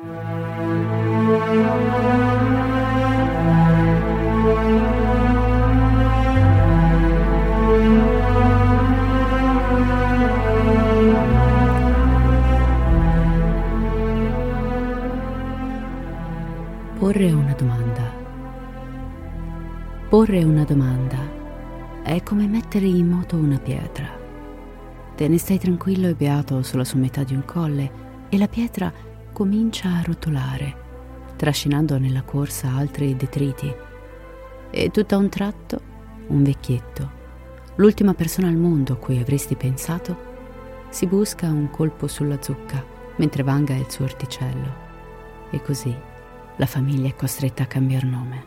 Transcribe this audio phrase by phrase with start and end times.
[0.00, 0.12] Porre
[17.32, 18.10] una domanda.
[20.08, 21.18] Porre una domanda
[22.02, 24.08] è come mettere in moto una pietra.
[25.14, 28.90] Te ne stai tranquillo e beato sulla sommità di un colle e la pietra
[29.40, 30.76] comincia a rotolare,
[31.36, 33.74] trascinando nella corsa altri detriti.
[34.70, 35.80] E tutto a un tratto,
[36.26, 37.10] un vecchietto,
[37.76, 42.84] l'ultima persona al mondo a cui avresti pensato, si busca un colpo sulla zucca
[43.16, 44.74] mentre vanga il suo orticello.
[45.48, 45.96] E così
[46.56, 48.44] la famiglia è costretta a cambiare nome.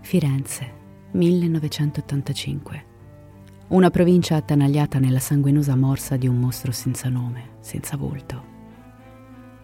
[0.00, 0.72] Firenze,
[1.12, 2.93] 1985.
[3.66, 8.52] Una provincia attanagliata nella sanguinosa morsa di un mostro senza nome, senza volto.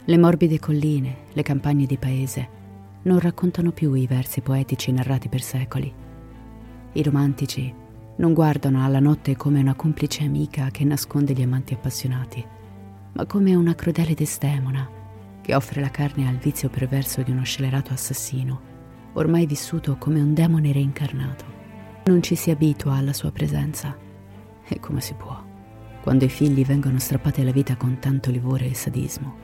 [0.06, 2.48] Le morbide colline, le campagne di paese
[3.02, 5.92] non raccontano più i versi poetici narrati per secoli.
[6.92, 7.72] I romantici
[8.16, 12.42] non guardano alla notte come una complice amica che nasconde gli amanti appassionati,
[13.12, 14.88] ma come una crudele desdemona
[15.42, 18.60] che offre la carne al vizio perverso di uno scellerato assassino,
[19.12, 21.59] ormai vissuto come un demone reincarnato.
[22.10, 23.96] Non ci si abitua alla sua presenza.
[24.66, 25.40] E come si può,
[26.02, 29.36] quando i figli vengono strappati alla vita con tanto livore e sadismo?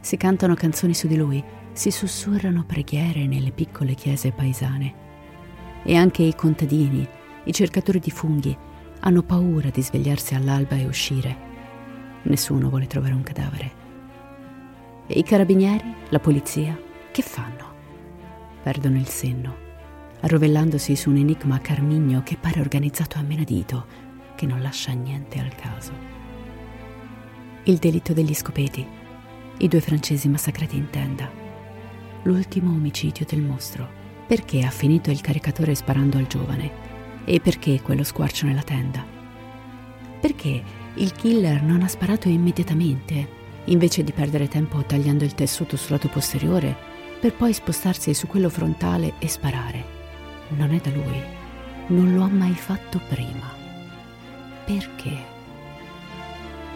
[0.00, 4.94] Si cantano canzoni su di lui, si sussurrano preghiere nelle piccole chiese paesane.
[5.82, 7.06] E anche i contadini,
[7.44, 8.56] i cercatori di funghi,
[9.00, 11.36] hanno paura di svegliarsi all'alba e uscire.
[12.22, 13.72] Nessuno vuole trovare un cadavere.
[15.06, 16.74] E i carabinieri, la polizia,
[17.12, 17.74] che fanno?
[18.62, 19.65] Perdono il senno,
[20.26, 23.86] arrovellandosi su un enigma carmigno che pare organizzato a menadito,
[24.34, 25.92] che non lascia niente al caso.
[27.62, 28.84] Il delitto degli scopeti,
[29.58, 31.30] i due francesi massacrati in tenda,
[32.24, 33.88] l'ultimo omicidio del mostro,
[34.26, 39.06] perché ha finito il caricatore sparando al giovane e perché quello squarcio nella tenda.
[40.20, 40.62] Perché
[40.94, 43.28] il killer non ha sparato immediatamente,
[43.66, 46.76] invece di perdere tempo tagliando il tessuto sul lato posteriore
[47.20, 49.95] per poi spostarsi su quello frontale e sparare.
[50.48, 51.22] Non è da lui.
[51.88, 53.52] Non lo ha mai fatto prima.
[54.64, 55.34] Perché?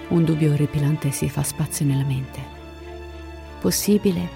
[0.08, 2.40] Un dubbio orripilante si fa spazio nella mente.
[3.60, 4.28] Possibile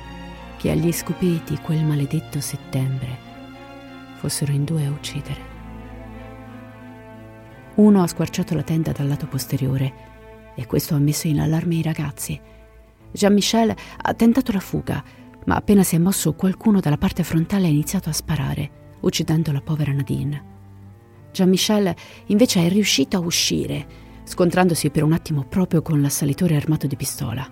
[0.57, 3.19] che agli scopeti quel maledetto settembre
[4.17, 5.53] fossero in due a uccidere.
[7.75, 9.93] Uno ha squarciato la tenda dal lato posteriore
[10.55, 12.41] e questo ha messo in allarme i ragazzi.
[13.11, 15.03] Jean-Michel ha tentato la fuga,
[15.47, 19.61] ma appena si è mosso qualcuno dalla parte frontale ha iniziato a sparare, uccidendo la
[19.61, 20.53] povera Nadine.
[21.33, 21.95] Jean-Michel
[22.27, 23.87] invece è riuscito a uscire,
[24.25, 27.49] scontrandosi per un attimo proprio con l'assalitore armato di pistola.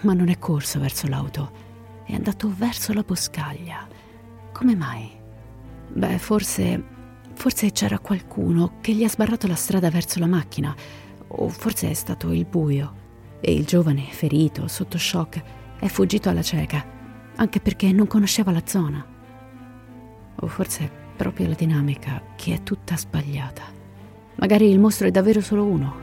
[0.00, 1.50] Ma non è corso verso l'auto,
[2.06, 3.86] è andato verso la boscaglia.
[4.52, 5.10] Come mai?
[5.92, 6.98] Beh, forse
[7.40, 10.76] Forse c'era qualcuno che gli ha sbarrato la strada verso la macchina,
[11.26, 12.94] o forse è stato il buio,
[13.40, 15.42] e il giovane, ferito, sotto shock,
[15.78, 16.84] è fuggito alla cieca,
[17.36, 19.02] anche perché non conosceva la zona.
[20.40, 23.62] O forse è proprio la dinamica che è tutta sbagliata.
[24.36, 25.94] Magari il mostro è davvero solo uno,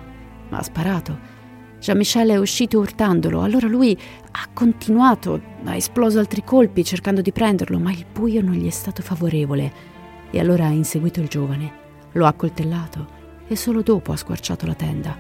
[0.49, 1.35] ma ha sparato,
[1.79, 3.97] Jean-Michel è uscito urtandolo, allora lui
[4.31, 8.71] ha continuato, ha esploso altri colpi cercando di prenderlo, ma il buio non gli è
[8.71, 9.95] stato favorevole
[10.31, 11.71] e allora ha inseguito il giovane,
[12.13, 13.15] lo ha coltellato
[13.47, 15.15] e solo dopo ha squarciato la tenda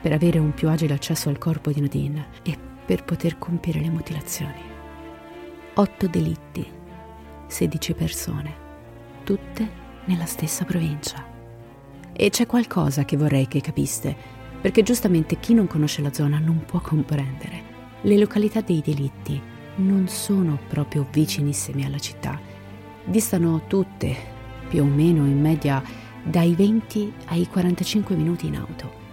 [0.00, 2.56] per avere un più agile accesso al corpo di Nadine e
[2.86, 4.62] per poter compiere le mutilazioni.
[5.74, 6.66] Otto delitti,
[7.48, 8.54] 16 persone,
[9.24, 9.68] tutte
[10.04, 11.24] nella stessa provincia.
[12.12, 14.14] E c'è qualcosa che vorrei che capiste,
[14.60, 17.76] perché giustamente chi non conosce la zona non può comprendere.
[18.02, 19.40] Le località dei delitti
[19.76, 22.38] non sono proprio vicinissime alla città.
[23.04, 24.14] Distano tutte,
[24.68, 25.82] più o meno in media,
[26.22, 29.06] dai 20 ai 45 minuti in auto.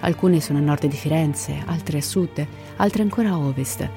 [0.00, 2.46] Alcune sono a nord di Firenze, altre a sud,
[2.76, 3.88] altre ancora a ovest.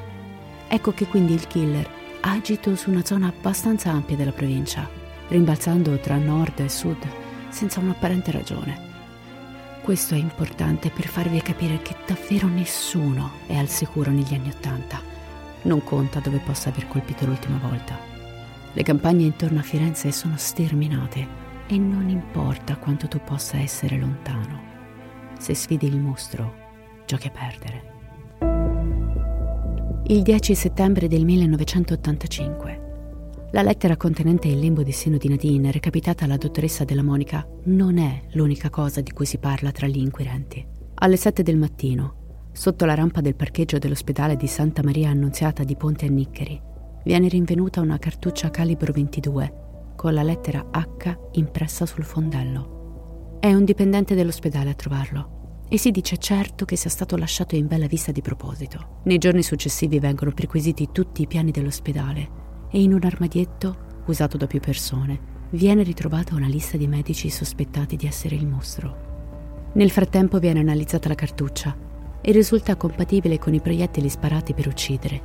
[0.67, 4.87] Ecco che quindi il killer agito su una zona abbastanza ampia della provincia,
[5.27, 7.05] rimbalzando tra nord e sud
[7.49, 8.91] senza un'apparente ragione.
[9.81, 15.01] Questo è importante per farvi capire che davvero nessuno è al sicuro negli anni Ottanta.
[15.63, 17.97] Non conta dove possa aver colpito l'ultima volta.
[18.71, 24.71] Le campagne intorno a Firenze sono sterminate e non importa quanto tu possa essere lontano.
[25.37, 26.55] Se sfidi il mostro,
[27.05, 27.92] giochi a perdere.
[30.07, 33.47] Il 10 settembre del 1985.
[33.51, 37.97] La lettera contenente il lembo di seno di Nadine, recapitata alla dottoressa della Monica, non
[37.97, 40.67] è l'unica cosa di cui si parla tra gli inquirenti.
[40.95, 45.77] Alle 7 del mattino, sotto la rampa del parcheggio dell'ospedale di Santa Maria Annunziata di
[45.77, 46.61] Ponte a Niccheri,
[47.05, 53.37] viene rinvenuta una cartuccia calibro 22 con la lettera H impressa sul fondello.
[53.39, 55.42] È un dipendente dell'ospedale a trovarlo
[55.73, 58.99] e si dice certo che sia stato lasciato in bella vista di proposito.
[59.05, 62.29] Nei giorni successivi vengono perquisiti tutti i piani dell'ospedale
[62.69, 67.95] e in un armadietto, usato da più persone, viene ritrovata una lista di medici sospettati
[67.95, 69.71] di essere il mostro.
[69.73, 71.75] Nel frattempo viene analizzata la cartuccia
[72.21, 75.21] e risulta compatibile con i proiettili sparati per uccidere.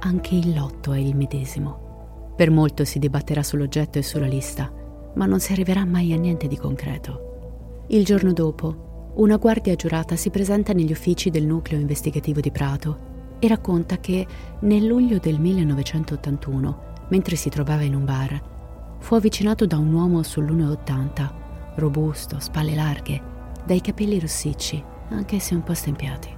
[0.00, 2.34] Anche il lotto è il medesimo.
[2.36, 4.70] Per molto si dibatterà sull'oggetto e sulla lista,
[5.14, 7.86] ma non si arriverà mai a niente di concreto.
[7.86, 8.87] Il giorno dopo,
[9.18, 14.24] una guardia giurata si presenta negli uffici del nucleo investigativo di Prato e racconta che
[14.60, 18.40] nel luglio del 1981, mentre si trovava in un bar,
[19.00, 21.30] fu avvicinato da un uomo sull'1,80,
[21.74, 23.20] robusto, spalle larghe,
[23.66, 26.32] dai capelli rossicci, anche se un po' stempiati.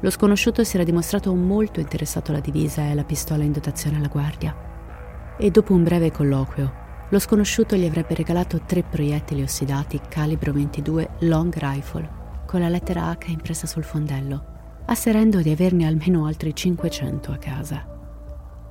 [0.00, 4.08] Lo sconosciuto si era dimostrato molto interessato alla divisa e alla pistola in dotazione alla
[4.08, 10.52] guardia e dopo un breve colloquio lo sconosciuto gli avrebbe regalato tre proiettili ossidati calibro
[10.52, 14.44] 22 long rifle con la lettera H impressa sul fondello,
[14.86, 17.86] asserendo di averne almeno altri 500 a casa.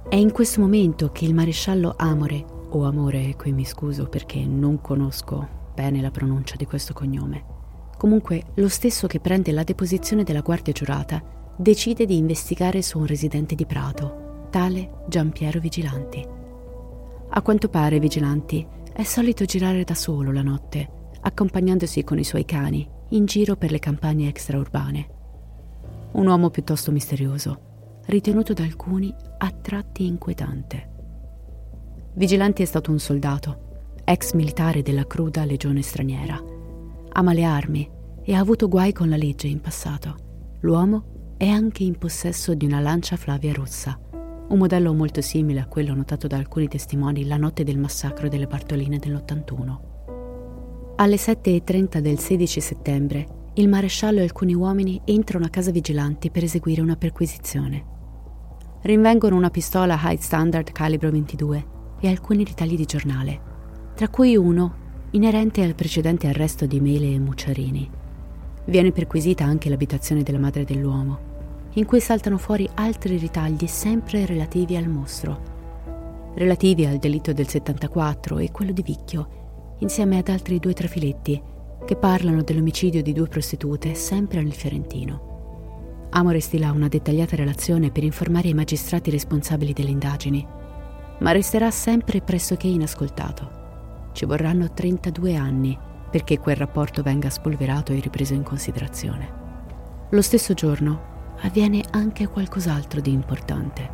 [0.08, 4.82] È in questo momento che il maresciallo Amore, o Amore, qui mi scuso perché non
[4.82, 7.44] conosco bene la pronuncia di questo cognome,
[7.98, 11.22] comunque lo stesso che prende la deposizione della guardia giurata,
[11.58, 16.45] decide di investigare su un residente di Prato, tale Giampiero Vigilanti.
[17.38, 22.46] A quanto pare, Vigilanti è solito girare da solo la notte, accompagnandosi con i suoi
[22.46, 25.10] cani in giro per le campagne extraurbane.
[26.14, 30.92] Un uomo piuttosto misterioso, ritenuto da alcuni a tratti inquietante.
[32.14, 36.42] Vigilanti è stato un soldato, ex militare della cruda legione straniera.
[37.12, 37.90] Ama le armi
[38.24, 40.16] e ha avuto guai con la legge in passato.
[40.62, 44.00] L'uomo è anche in possesso di una lancia Flavia rossa,
[44.48, 48.46] un modello molto simile a quello notato da alcuni testimoni la notte del massacro delle
[48.46, 49.78] Bartoline dell'81.
[50.98, 56.44] Alle 7.30 del 16 settembre, il maresciallo e alcuni uomini entrano a casa vigilanti per
[56.44, 57.94] eseguire una perquisizione.
[58.82, 61.66] Rinvengono una pistola High Standard calibro 22
[62.02, 63.42] e alcuni ritagli di giornale,
[63.96, 67.90] tra cui uno inerente al precedente arresto di Mele e Mucciarini.
[68.66, 71.34] Viene perquisita anche l'abitazione della madre dell'uomo
[71.76, 78.38] in cui saltano fuori altri ritagli sempre relativi al mostro, relativi al delitto del 74
[78.40, 81.42] e quello di Vicchio, insieme ad altri due trafiletti
[81.86, 86.08] che parlano dell'omicidio di due prostitute sempre nel Fiorentino.
[86.12, 90.48] Amore stila una dettagliata relazione per informare i magistrati responsabili delle indagini,
[91.20, 93.64] ma resterà sempre pressoché inascoltato.
[94.14, 95.78] Ci vorranno 32 anni
[96.10, 99.44] perché quel rapporto venga spolverato e ripreso in considerazione.
[100.12, 101.15] Lo stesso giorno,
[101.46, 103.88] avviene anche qualcos'altro di importante.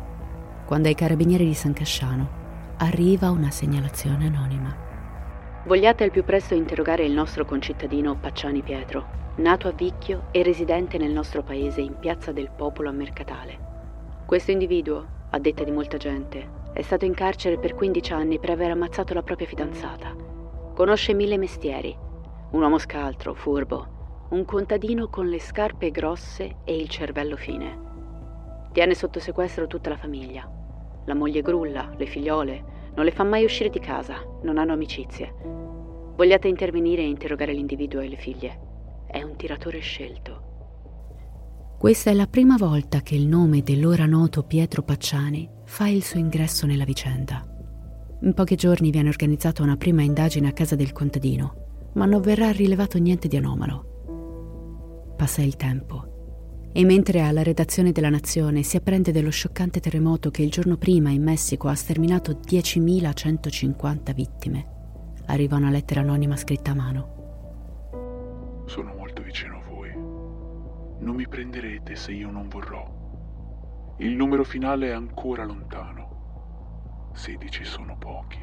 [0.64, 2.40] Quando ai carabinieri di San Casciano
[2.78, 4.74] arriva una segnalazione anonima.
[5.66, 10.96] Vogliate al più presto interrogare il nostro concittadino Pacciani Pietro, nato a Vicchio e residente
[10.96, 13.58] nel nostro paese in Piazza del Popolo a Mercatale.
[14.24, 18.48] Questo individuo, a detta di molta gente, è stato in carcere per 15 anni per
[18.48, 20.16] aver ammazzato la propria fidanzata.
[20.74, 21.94] Conosce mille mestieri,
[22.52, 23.91] un uomo scaltro, furbo,
[24.32, 27.90] un contadino con le scarpe grosse e il cervello fine.
[28.72, 30.50] Tiene sotto sequestro tutta la famiglia.
[31.04, 35.34] La moglie grulla, le figliole, non le fa mai uscire di casa, non hanno amicizie.
[36.16, 38.60] Vogliate intervenire e interrogare l'individuo e le figlie.
[39.06, 40.50] È un tiratore scelto.
[41.78, 46.18] Questa è la prima volta che il nome dell'ora noto Pietro Pacciani fa il suo
[46.18, 47.46] ingresso nella vicenda.
[48.22, 52.50] In pochi giorni viene organizzata una prima indagine a casa del contadino, ma non verrà
[52.50, 53.91] rilevato niente di anomalo.
[55.16, 56.12] Passa il tempo
[56.74, 61.10] e mentre alla redazione della Nazione si apprende dello scioccante terremoto che il giorno prima
[61.10, 64.66] in Messico ha sterminato 10.150 vittime,
[65.26, 68.64] arriva una lettera anonima scritta a mano.
[68.64, 69.90] Sono molto vicino a voi.
[69.92, 73.94] Non mi prenderete se io non vorrò.
[73.98, 77.10] Il numero finale è ancora lontano.
[77.12, 78.40] 16 sono pochi.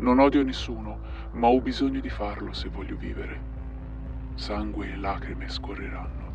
[0.00, 0.98] Non odio nessuno,
[1.32, 3.57] ma ho bisogno di farlo se voglio vivere.
[4.38, 6.28] Sangue e lacrime scorreranno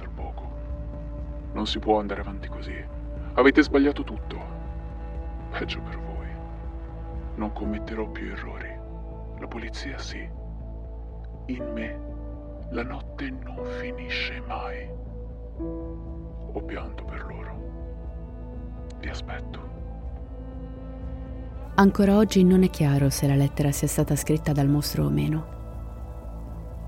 [1.54, 2.74] non si può andare avanti così.
[3.36, 4.38] Avete sbagliato tutto.
[5.52, 6.28] Peggio per voi.
[7.36, 8.70] Non commetterò più errori.
[9.40, 10.28] La polizia sì.
[11.48, 12.00] In me
[12.72, 14.90] la notte non finisce mai.
[15.58, 18.96] Ho pianto per loro.
[19.00, 19.72] Vi aspetto.
[21.76, 25.63] Ancora oggi non è chiaro se la lettera sia stata scritta dal mostro o meno.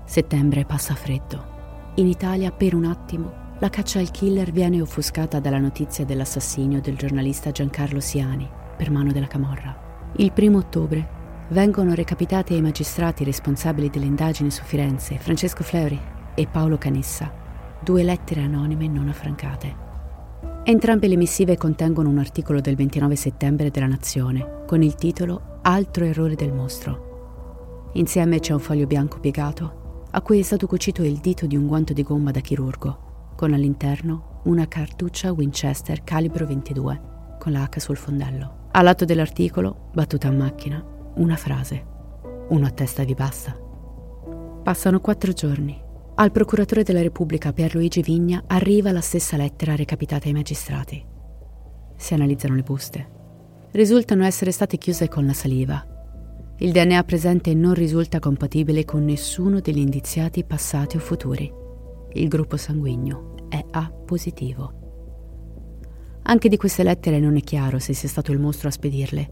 [0.06, 1.54] Settembre passa freddo.
[1.96, 6.96] In Italia per un attimo la caccia al killer viene offuscata dalla notizia dell'assassinio del
[6.96, 10.12] giornalista Giancarlo Siani per mano della Camorra.
[10.16, 11.14] Il primo ottobre
[11.48, 15.98] vengono recapitati ai magistrati responsabili delle indagini su Firenze, Francesco Fleury
[16.34, 17.32] e Paolo Canessa,
[17.82, 19.84] due lettere anonime non affrancate.
[20.62, 26.04] Entrambe le missive contengono un articolo del 29 settembre della Nazione con il titolo Altro
[26.04, 27.90] errore del mostro.
[27.94, 29.84] Insieme c'è un foglio bianco piegato
[30.16, 33.52] a cui è stato cucito il dito di un guanto di gomma da chirurgo con
[33.52, 38.68] all'interno una cartuccia Winchester calibro 22 con la H sul fondello.
[38.70, 40.82] A lato dell'articolo, battuta a macchina,
[41.16, 41.84] una frase.
[42.48, 43.54] Uno a testa vi basta.
[44.62, 45.78] Passano quattro giorni.
[46.14, 51.04] Al procuratore della Repubblica Pierluigi Vigna arriva la stessa lettera recapitata ai magistrati.
[51.94, 53.10] Si analizzano le buste.
[53.72, 55.95] Risultano essere state chiuse con la saliva.
[56.58, 61.64] Il DNA presente non risulta compatibile con nessuno degli indiziati passati o futuri
[62.16, 64.84] il gruppo sanguigno è A positivo.
[66.22, 69.30] Anche di queste lettere non è chiaro se sia stato il mostro a spedirle,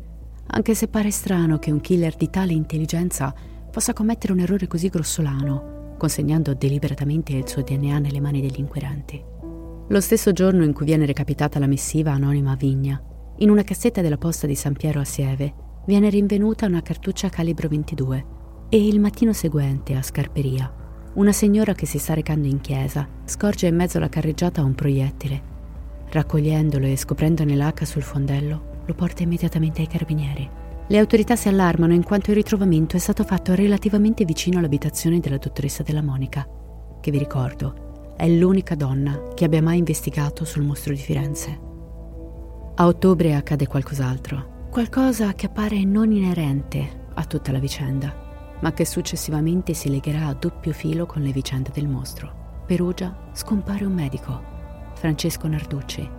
[0.49, 3.35] anche se pare strano che un killer di tale intelligenza
[3.71, 9.23] possa commettere un errore così grossolano, consegnando deliberatamente il suo DNA nelle mani degli inquirenti.
[9.88, 13.02] Lo stesso giorno in cui viene recapitata la missiva anonima a Vigna,
[13.38, 15.54] in una cassetta della posta di San Piero a Sieve,
[15.87, 18.26] viene rinvenuta una cartuccia calibro 22
[18.69, 20.83] e il mattino seguente a Scarperia
[21.14, 25.53] una signora che si sta recando in chiesa scorge in mezzo alla carreggiata un proiettile.
[26.09, 30.49] Raccogliendolo e scoprendone l'H sul fondello, lo porta immediatamente ai carabinieri.
[30.87, 35.38] Le autorità si allarmano in quanto il ritrovamento è stato fatto relativamente vicino all'abitazione della
[35.38, 36.47] dottoressa della Monica,
[37.00, 41.61] che vi ricordo è l'unica donna che abbia mai investigato sul mostro di Firenze.
[42.75, 48.23] A ottobre accade qualcos'altro, qualcosa che appare non inerente a tutta la vicenda
[48.59, 52.62] ma che successivamente si legherà a doppio filo con le vicende del mostro.
[52.66, 54.43] Perugia scompare un medico,
[54.95, 56.11] Francesco Narducci.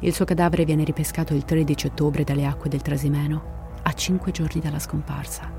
[0.00, 4.60] Il suo cadavere viene ripescato il 13 ottobre dalle acque del Trasimeno, a cinque giorni
[4.60, 5.50] dalla scomparsa.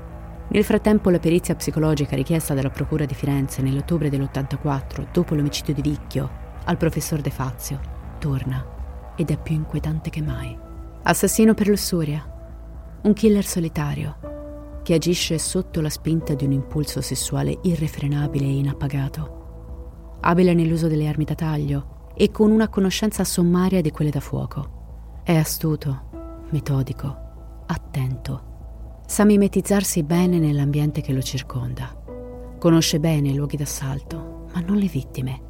[0.46, 5.82] Nel frattempo la perizia psicologica richiesta dalla Procura di Firenze nell'ottobre dell'84, dopo l'omicidio di
[5.82, 6.30] Vicchio,
[6.64, 7.80] al professor De Fazio,
[8.20, 10.63] torna ed è più inquietante che mai.
[11.06, 12.24] Assassino per lussuria,
[13.02, 20.16] un killer solitario, che agisce sotto la spinta di un impulso sessuale irrefrenabile e inappagato,
[20.20, 25.20] abile nell'uso delle armi da taglio e con una conoscenza sommaria di quelle da fuoco.
[25.22, 29.02] È astuto, metodico, attento.
[29.06, 32.02] Sa mimetizzarsi bene nell'ambiente che lo circonda.
[32.58, 35.42] Conosce bene i luoghi d'assalto, ma non le vittime.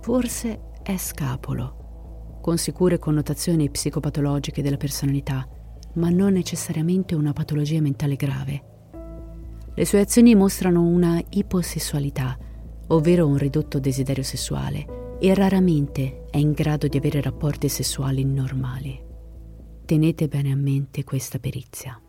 [0.00, 1.85] Forse è scapolo,
[2.46, 5.48] con sicure connotazioni psicopatologiche della personalità,
[5.94, 8.62] ma non necessariamente una patologia mentale grave.
[9.74, 12.38] Le sue azioni mostrano una iposessualità,
[12.86, 18.96] ovvero un ridotto desiderio sessuale, e raramente è in grado di avere rapporti sessuali normali.
[19.84, 22.00] Tenete bene a mente questa perizia.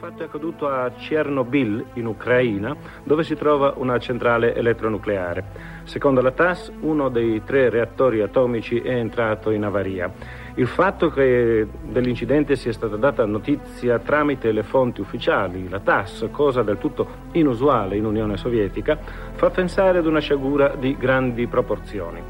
[0.00, 5.44] Fatto è accaduto a Chernobyl, in Ucraina, dove si trova una centrale elettronucleare.
[5.82, 10.10] Secondo la TAS, uno dei tre reattori atomici è entrato in avaria.
[10.54, 16.62] Il fatto che dell'incidente sia stata data notizia tramite le fonti ufficiali, la TAS, cosa
[16.62, 18.98] del tutto inusuale in Unione Sovietica,
[19.34, 22.22] fa pensare ad una sciagura di grandi proporzioni.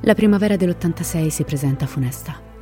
[0.00, 2.52] La primavera dell'86 si presenta funesta.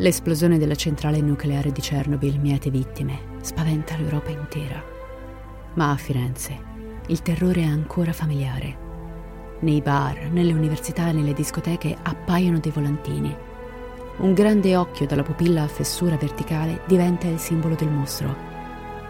[0.00, 4.82] L'esplosione della centrale nucleare di Chernobyl miete vittime, spaventa l'Europa intera.
[5.74, 6.68] Ma a Firenze
[7.08, 9.58] il terrore è ancora familiare.
[9.60, 13.36] Nei bar, nelle università e nelle discoteche appaiono dei volantini.
[14.20, 18.34] Un grande occhio dalla pupilla a fessura verticale diventa il simbolo del mostro.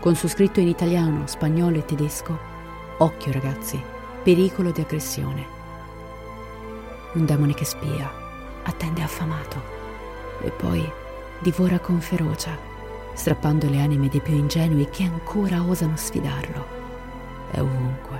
[0.00, 2.36] Con su scritto in italiano, spagnolo e tedesco:
[2.98, 3.80] Occhio ragazzi,
[4.24, 5.46] pericolo di aggressione.
[7.14, 8.10] Un demone che spia,
[8.64, 9.79] attende affamato
[10.42, 10.90] e poi
[11.40, 12.56] divora con ferocia,
[13.14, 16.78] strappando le anime dei più ingenui che ancora osano sfidarlo.
[17.50, 18.18] È ovunque.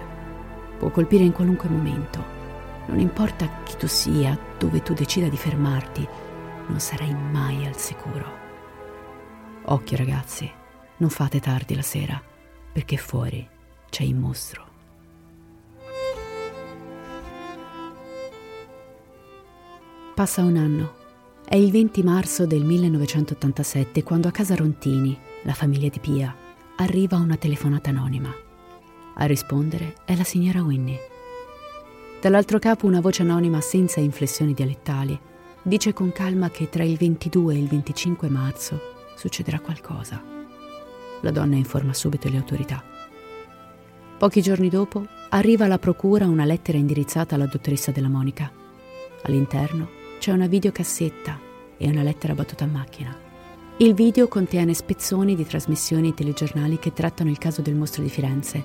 [0.78, 2.38] Può colpire in qualunque momento.
[2.86, 6.08] Non importa chi tu sia, dove tu decida di fermarti,
[6.66, 8.38] non sarai mai al sicuro.
[9.62, 10.50] Occhio ragazzi,
[10.96, 12.20] non fate tardi la sera,
[12.72, 13.46] perché fuori
[13.88, 14.68] c'è il mostro.
[20.14, 21.00] Passa un anno
[21.50, 26.33] è il 20 marzo del 1987 quando a casa Rontini, la famiglia di Pia,
[26.76, 28.33] arriva una telefonata anonima.
[29.14, 31.00] A rispondere è la signora Winnie.
[32.21, 35.19] Dall'altro capo una voce anonima senza inflessioni dialettali
[35.61, 38.80] dice con calma che tra il 22 e il 25 marzo
[39.16, 40.23] succederà qualcosa.
[41.21, 42.80] La donna informa subito le autorità.
[44.19, 48.49] Pochi giorni dopo arriva alla procura una lettera indirizzata alla dottoressa della Monica.
[49.23, 51.40] All'interno c'è una videocassetta
[51.78, 53.16] e una lettera battuta a macchina.
[53.78, 58.62] Il video contiene spezzoni di trasmissioni telegiornali che trattano il caso del mostro di Firenze,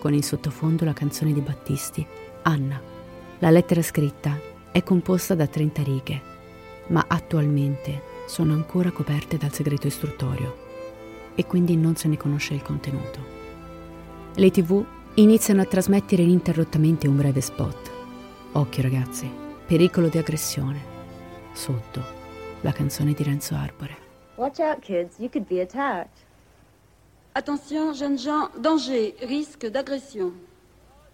[0.00, 2.06] con in sottofondo la canzone di Battisti,
[2.44, 2.80] Anna.
[3.40, 4.40] La lettera scritta
[4.72, 6.22] è composta da 30 righe,
[6.86, 10.56] ma attualmente sono ancora coperte dal segreto istruttorio
[11.34, 13.18] e quindi non se ne conosce il contenuto.
[14.36, 14.82] Le tv
[15.16, 17.90] iniziano a trasmettere ininterrottamente un breve spot.
[18.52, 19.30] Occhio ragazzi,
[19.66, 20.92] pericolo di aggressione
[21.54, 22.02] sotto
[22.60, 23.96] la canzone di Renzo Arbore.
[24.36, 26.24] Watch out, kids, you could be attacked.
[27.32, 30.32] Attention, jeunes gens, danger, risque d'agression.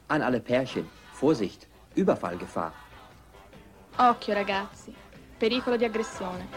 [0.06, 2.72] An alle Pärchen, Vorsicht, Überfallgefahr.
[3.96, 4.94] Occhio ragazzi,
[5.36, 6.48] pericolo di aggressione.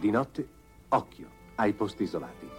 [0.00, 0.48] Di notte,
[0.88, 2.50] occhio ai posti isolati.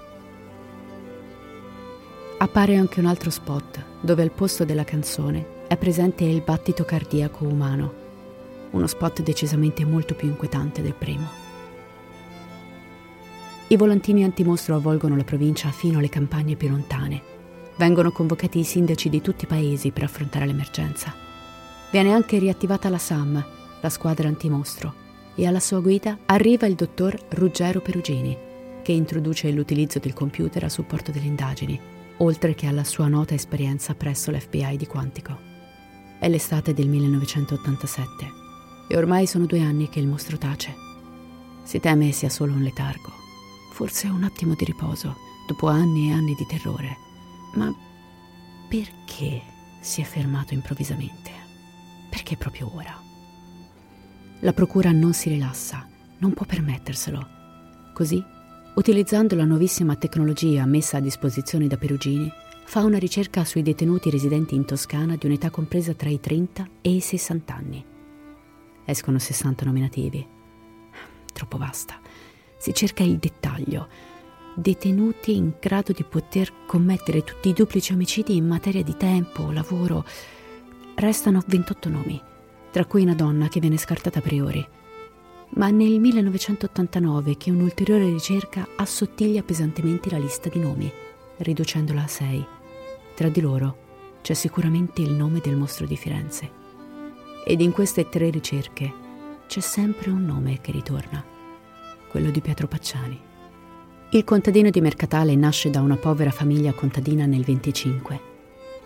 [2.37, 7.45] Appare anche un altro spot dove al posto della canzone è presente il battito cardiaco
[7.45, 7.93] umano,
[8.71, 11.27] uno spot decisamente molto più inquietante del primo.
[13.69, 17.21] I volantini antimostro avvolgono la provincia fino alle campagne più lontane.
[17.77, 21.11] Vengono convocati i sindaci di tutti i paesi per affrontare l'emergenza.
[21.89, 23.43] Viene anche riattivata la SAM,
[23.81, 24.93] la squadra antimostro,
[25.33, 28.37] e alla sua guida arriva il dottor Ruggero Perugini,
[28.83, 31.79] che introduce l'utilizzo del computer a supporto delle indagini,
[32.17, 35.52] oltre che alla sua nota esperienza presso l'FBI di Quantico.
[36.23, 38.31] È l'estate del 1987
[38.87, 40.73] e ormai sono due anni che il mostro tace.
[41.63, 43.11] Si teme sia solo un letargo,
[43.73, 46.95] forse un attimo di riposo dopo anni e anni di terrore.
[47.55, 47.75] Ma
[48.69, 49.41] perché
[49.81, 51.29] si è fermato improvvisamente?
[52.09, 52.97] Perché proprio ora?
[54.39, 55.85] La procura non si rilassa,
[56.19, 57.27] non può permetterselo.
[57.93, 58.23] Così,
[58.75, 62.31] utilizzando la nuovissima tecnologia messa a disposizione da Perugini,
[62.65, 66.89] fa una ricerca sui detenuti residenti in Toscana di un'età compresa tra i 30 e
[66.89, 67.85] i 60 anni.
[68.85, 70.27] Escono 60 nominativi.
[71.31, 71.99] Troppo vasta.
[72.57, 73.87] Si cerca il dettaglio.
[74.55, 80.05] Detenuti in grado di poter commettere tutti i duplici omicidi in materia di tempo, lavoro.
[80.95, 82.21] Restano 28 nomi,
[82.71, 84.65] tra cui una donna che viene scartata a priori.
[85.55, 90.91] Ma nel 1989 che un'ulteriore ricerca assottiglia pesantemente la lista di nomi,
[91.43, 92.47] riducendola a 6
[93.15, 93.77] tra di loro
[94.21, 96.49] c'è sicuramente il nome del mostro di Firenze.
[97.45, 98.91] Ed in queste tre ricerche
[99.47, 101.23] c'è sempre un nome che ritorna,
[102.09, 103.19] quello di Pietro Pacciani.
[104.11, 108.31] Il contadino di Mercatale nasce da una povera famiglia contadina nel 25.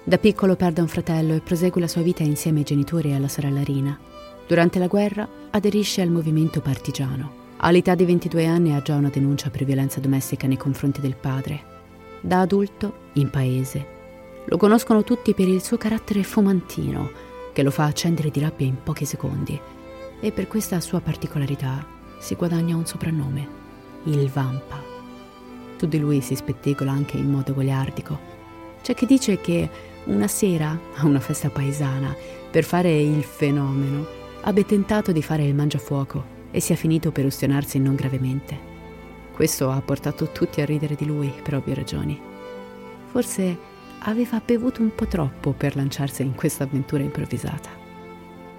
[0.04, 3.28] Da piccolo perde un fratello e prosegue la sua vita insieme ai genitori e alla
[3.28, 3.98] sorella Rina.
[4.46, 7.46] Durante la guerra aderisce al movimento partigiano.
[7.58, 11.77] All'età di 22 anni ha già una denuncia per violenza domestica nei confronti del padre.
[12.28, 13.86] Da adulto, in paese,
[14.48, 17.10] lo conoscono tutti per il suo carattere fumantino,
[17.54, 19.58] che lo fa accendere di rabbia in pochi secondi,
[20.20, 21.88] e per questa sua particolarità
[22.20, 23.48] si guadagna un soprannome,
[24.04, 24.84] il Vampa.
[25.78, 28.20] Su di lui si spettegola anche in modo goliardico.
[28.82, 29.70] C'è chi dice che
[30.08, 32.14] una sera, a una festa paesana,
[32.52, 34.06] per fare il fenomeno,
[34.42, 38.67] abbia tentato di fare il mangiafuoco e sia finito per ustionarsi non gravemente.
[39.38, 42.20] Questo ha portato tutti a ridere di lui per ovvie ragioni.
[43.12, 43.56] Forse
[44.00, 47.70] aveva bevuto un po' troppo per lanciarsi in questa avventura improvvisata.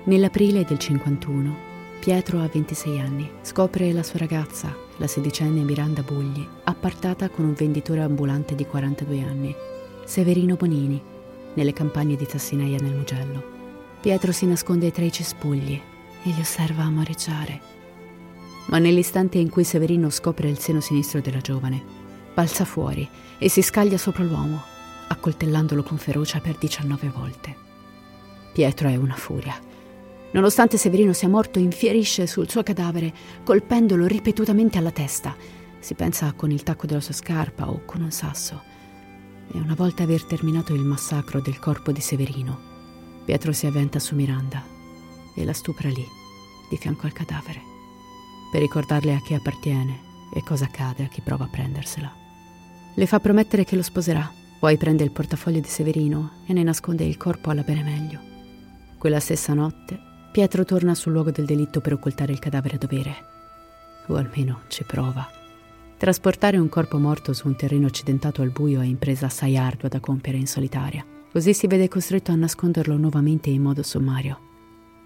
[0.05, 1.57] Nell'aprile del 51,
[1.99, 7.55] Pietro ha 26 anni, scopre la sua ragazza, la sedicenne Miranda Bugli, appartata con un
[7.55, 9.53] venditore ambulante di 42 anni,
[10.05, 11.03] Severino Bonini,
[11.55, 13.43] nelle campagne di Tassinea nel Mugello.
[14.01, 17.78] Pietro si nasconde tra i cespugli e li osserva amoreggiare.
[18.69, 21.83] Ma nell'istante in cui Severino scopre il seno sinistro della giovane,
[22.35, 24.63] balza fuori e si scaglia sopra l'uomo,
[25.09, 27.57] accoltellandolo con ferocia per 19 volte.
[28.53, 29.59] Pietro è una furia.
[30.31, 35.35] Nonostante Severino sia morto, infierisce sul suo cadavere, colpendolo ripetutamente alla testa.
[35.79, 38.61] Si pensa con il tacco della sua scarpa o con un sasso.
[39.51, 42.69] E una volta aver terminato il massacro del corpo di Severino,
[43.29, 44.65] Pietro si avventa su Miranda
[45.35, 46.05] e la stupra lì,
[46.71, 47.61] di fianco al cadavere,
[48.51, 50.01] per ricordarle a chi appartiene
[50.35, 52.13] e cosa accade a chi prova a prendersela.
[52.95, 57.05] Le fa promettere che lo sposerà, poi prende il portafoglio di Severino e ne nasconde
[57.05, 58.21] il corpo alla bene meglio.
[58.99, 63.17] Quella stessa notte Pietro torna sul luogo del delitto per occultare il cadavere a dovere.
[64.07, 65.29] O almeno ci prova.
[65.97, 70.01] Trasportare un corpo morto su un terreno accidentato al buio è impresa assai ardua da
[70.01, 71.05] compiere in solitaria.
[71.33, 74.39] Così si vede costretto a nasconderlo nuovamente in modo sommario.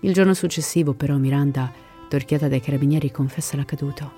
[0.00, 1.72] Il giorno successivo, però, Miranda,
[2.12, 4.12] torchiata dai carabinieri, confessa l'accaduto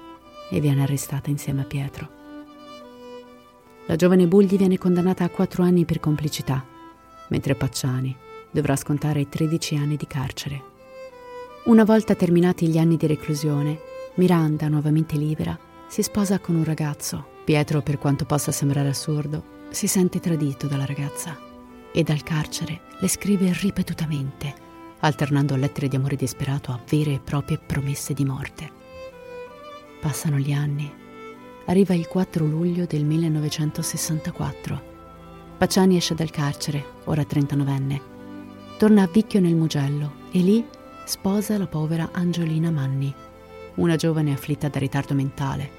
[0.50, 2.08] e viene arrestata insieme a Pietro.
[3.86, 6.66] La giovane Bugli viene condannata a quattro anni per complicità,
[7.28, 8.16] mentre Pacciani
[8.50, 10.62] dovrà scontare 13 anni di carcere.
[11.66, 13.78] Una volta terminati gli anni di reclusione,
[14.14, 17.24] Miranda, nuovamente libera, si sposa con un ragazzo.
[17.44, 21.38] Pietro, per quanto possa sembrare assurdo, si sente tradito dalla ragazza
[21.92, 24.63] e dal carcere le scrive ripetutamente,
[25.04, 28.70] alternando lettere di amore disperato a vere e proprie promesse di morte.
[30.00, 30.90] Passano gli anni.
[31.66, 34.92] Arriva il 4 luglio del 1964.
[35.58, 38.00] Pacciani esce dal carcere, ora 39enne.
[38.78, 40.66] Torna a Vicchio nel Mugello e lì
[41.04, 43.14] sposa la povera Angiolina Manni,
[43.74, 45.70] una giovane afflitta da ritardo mentale,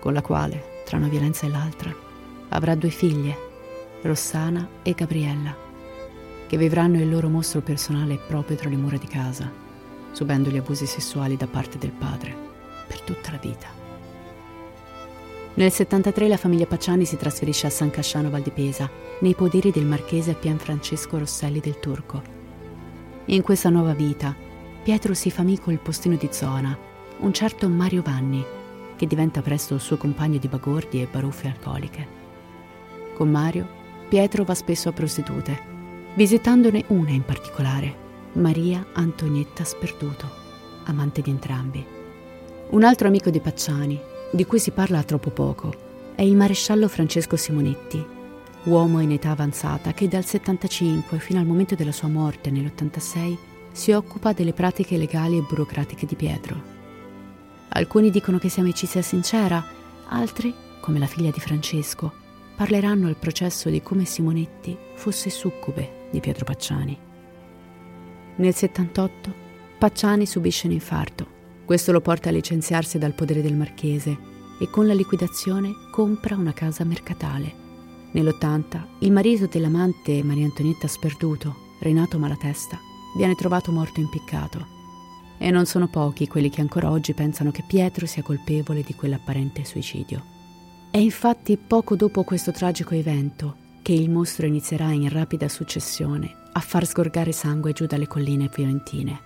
[0.00, 1.94] con la quale, tra una violenza e l'altra,
[2.48, 3.36] avrà due figlie,
[4.02, 5.68] Rossana e Gabriella,
[6.50, 9.48] che vivranno il loro mostro personale proprio tra le mura di casa,
[10.10, 12.34] subendo gli abusi sessuali da parte del padre
[12.88, 13.68] per tutta la vita.
[15.54, 19.70] Nel 73 la famiglia Pacciani si trasferisce a San Casciano Val di Pesa, nei poderi
[19.70, 22.20] del marchese Pianfrancesco Rosselli del Turco.
[23.26, 24.34] In questa nuova vita,
[24.82, 26.76] Pietro si fa amico il postino di zona,
[27.18, 28.44] un certo Mario Vanni,
[28.96, 32.08] che diventa presto il suo compagno di bagordi e baruffe alcoliche.
[33.14, 33.68] Con Mario,
[34.08, 35.69] Pietro va spesso a prostitute,
[36.14, 37.94] visitandone una in particolare,
[38.32, 40.28] Maria Antonietta Sperduto,
[40.84, 41.84] amante di entrambi.
[42.70, 43.98] Un altro amico di Pacciani,
[44.32, 48.04] di cui si parla troppo poco, è il maresciallo Francesco Simonetti,
[48.64, 53.36] uomo in età avanzata che dal 75 fino al momento della sua morte nell'86
[53.72, 56.78] si occupa delle pratiche legali e burocratiche di Pietro.
[57.68, 59.64] Alcuni dicono che sia amicizia sincera,
[60.08, 62.19] altri, come la figlia di Francesco,
[62.60, 66.94] parleranno al processo di come Simonetti fosse succube di Pietro Pacciani.
[68.36, 69.34] Nel 78
[69.78, 71.26] Pacciani subisce un infarto.
[71.64, 74.14] Questo lo porta a licenziarsi dal podere del marchese
[74.60, 77.50] e con la liquidazione compra una casa mercatale.
[78.12, 82.78] Nell'80 il marito dell'amante Maria Antonietta Sperduto, Renato Malatesta,
[83.16, 84.66] viene trovato morto impiccato.
[85.38, 89.64] E non sono pochi quelli che ancora oggi pensano che Pietro sia colpevole di quell'apparente
[89.64, 90.39] suicidio.
[90.92, 96.58] È infatti poco dopo questo tragico evento che il mostro inizierà in rapida successione a
[96.58, 99.20] far sgorgare sangue giù dalle colline fiorentine.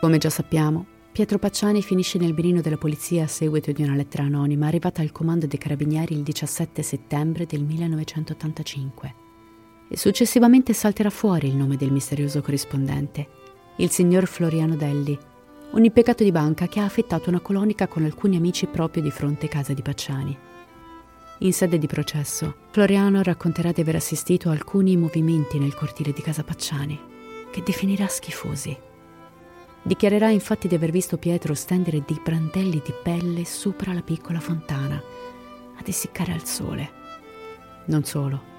[0.00, 4.24] Come già sappiamo, Pietro Pacciani finisce nel mirino della polizia a seguito di una lettera
[4.24, 9.14] anonima arrivata al comando dei carabinieri il 17 settembre del 1985
[9.90, 13.28] e successivamente salterà fuori il nome del misterioso corrispondente,
[13.76, 15.16] il signor Floriano Delli,
[15.74, 19.46] un impiegato di banca che ha affettato una colonica con alcuni amici proprio di fronte
[19.46, 20.38] casa di Pacciani.
[21.44, 26.22] In sede di processo, Floriano racconterà di aver assistito a alcuni movimenti nel cortile di
[26.22, 26.98] casa Pacciani,
[27.50, 28.74] che definirà schifosi.
[29.82, 35.02] Dichiarerà infatti di aver visto Pietro stendere dei brandelli di pelle sopra la piccola fontana,
[35.76, 36.90] ad essiccare al sole.
[37.88, 38.52] Non solo.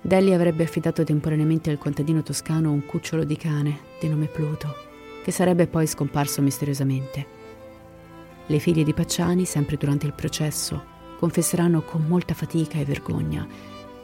[0.00, 4.76] Delli avrebbe affidato temporaneamente al contadino toscano un cucciolo di cane di nome Pluto,
[5.24, 7.26] che sarebbe poi scomparso misteriosamente.
[8.46, 13.46] Le figlie di Pacciani, sempre durante il processo, confesseranno con molta fatica e vergogna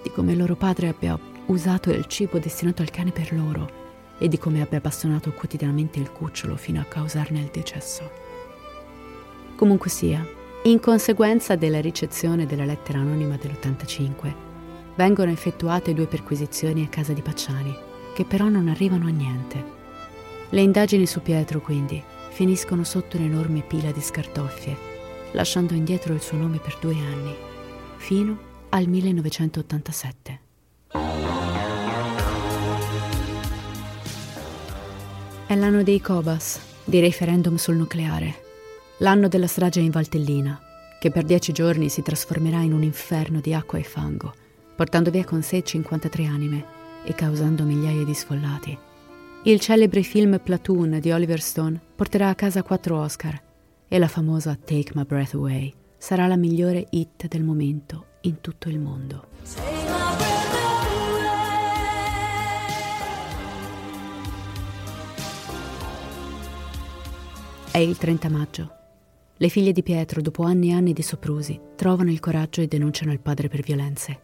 [0.05, 3.83] di come loro padre abbia usato il cibo destinato al cane per loro
[4.19, 8.11] e di come abbia bastonato quotidianamente il cucciolo fino a causarne il decesso.
[9.57, 10.25] Comunque sia,
[10.65, 14.35] in conseguenza della ricezione della lettera anonima dell'85,
[14.95, 17.75] vengono effettuate due perquisizioni a casa di Pacciani,
[18.15, 19.73] che però non arrivano a niente.
[20.51, 24.94] Le indagini su Pietro, quindi, finiscono sotto un'enorme pila di scartoffie,
[25.35, 27.35] lasciando indietro il suo nome per due anni,
[27.97, 28.39] fino
[28.71, 30.41] al 1987.
[35.47, 38.43] È l'anno dei Cobas, dei referendum sul nucleare,
[38.99, 40.61] l'anno della strage in Valtellina,
[40.99, 44.33] che per dieci giorni si trasformerà in un inferno di acqua e fango,
[44.75, 46.65] portando via con sé 53 anime
[47.05, 48.79] e causando migliaia di sfollati.
[49.45, 53.44] Il celebre film Platoon di Oliver Stone porterà a casa quattro Oscar
[53.95, 58.69] e la famosa Take My Breath Away sarà la migliore hit del momento in tutto
[58.69, 59.29] il mondo.
[67.71, 68.73] È il 30 maggio.
[69.37, 73.13] Le figlie di Pietro, dopo anni e anni di soprusi, trovano il coraggio e denunciano
[73.13, 74.21] il padre per violenze.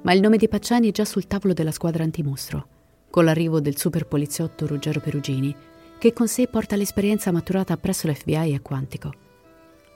[0.00, 2.66] Ma il nome di Pacciani è già sul tavolo della squadra antimostro,
[3.10, 5.54] con l'arrivo del super poliziotto Ruggero Perugini,
[5.98, 9.12] che con sé porta l'esperienza maturata presso l'FBI a Quantico.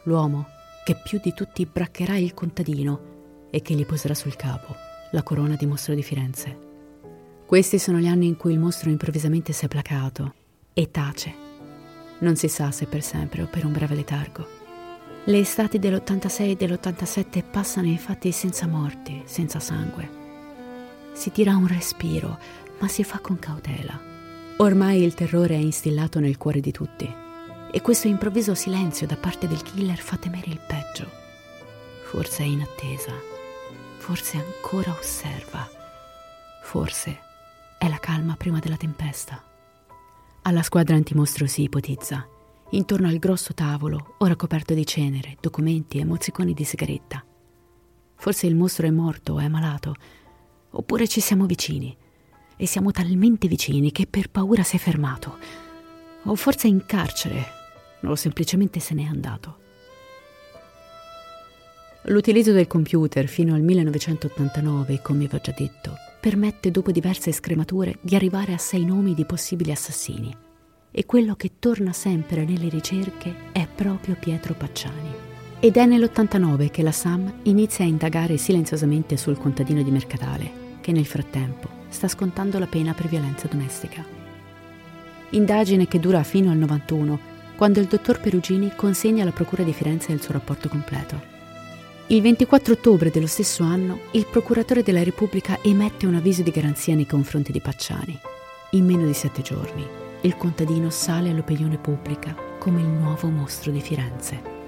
[0.05, 0.47] L'uomo
[0.85, 4.75] che più di tutti braccherà il contadino e che gli poserà sul capo
[5.13, 6.71] la corona di mostro di Firenze.
[7.47, 10.35] Questi sono gli anni in cui il mostro improvvisamente si è placato
[10.73, 11.51] e tace
[12.23, 14.61] non si sa se per sempre o per un breve letargo.
[15.25, 20.21] Le estati dell'86 e dell'87 passano infatti senza morti, senza sangue.
[21.13, 22.39] Si tira un respiro,
[22.79, 24.12] ma si fa con cautela.
[24.59, 27.13] Ormai il terrore è instillato nel cuore di tutti
[27.71, 31.11] e questo improvviso silenzio da parte del killer fa temere il peggio.
[32.05, 33.13] Forse è in attesa,
[33.99, 35.69] forse ancora osserva,
[36.63, 37.19] forse
[37.79, 39.43] è la calma prima della tempesta.
[40.43, 42.29] Alla squadra antimostro si ipotizza,
[42.71, 47.25] intorno al grosso tavolo, ora coperto di cenere, documenti e mozziconi di sigaretta.
[48.15, 49.95] Forse il mostro è morto o è malato,
[50.71, 51.97] oppure ci siamo vicini,
[52.63, 55.37] e siamo talmente vicini che per paura si è fermato,
[56.23, 57.45] o forse è in carcere,
[58.03, 59.57] o semplicemente se n'è andato.
[62.03, 67.99] L'utilizzo del computer fino al 1989, come vi ho già detto, permette dopo diverse scremature
[68.01, 70.33] di arrivare a sei nomi di possibili assassini.
[70.93, 75.11] E quello che torna sempre nelle ricerche è proprio Pietro Pacciani.
[75.59, 80.93] Ed è nell'89 che la SAM inizia a indagare silenziosamente sul contadino di Mercatale, che
[80.93, 84.05] nel frattempo sta scontando la pena per violenza domestica.
[85.31, 90.13] Indagine che dura fino al 91, quando il dottor Perugini consegna alla Procura di Firenze
[90.13, 91.31] il suo rapporto completo.
[92.09, 96.95] Il 24 ottobre dello stesso anno, il procuratore della Repubblica emette un avviso di garanzia
[96.95, 98.19] nei confronti di Pacciani.
[98.73, 99.87] In meno di sette giorni,
[100.23, 104.62] il contadino sale all'opinione pubblica come il nuovo mostro di Firenze.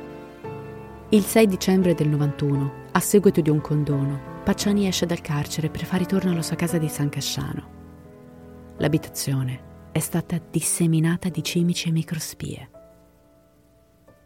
[1.14, 5.84] Il 6 dicembre del 91, a seguito di un condono, Pacciani esce dal carcere per
[5.84, 8.74] fare ritorno alla sua casa di San Casciano.
[8.78, 12.70] L'abitazione è stata disseminata di cimici e microspie.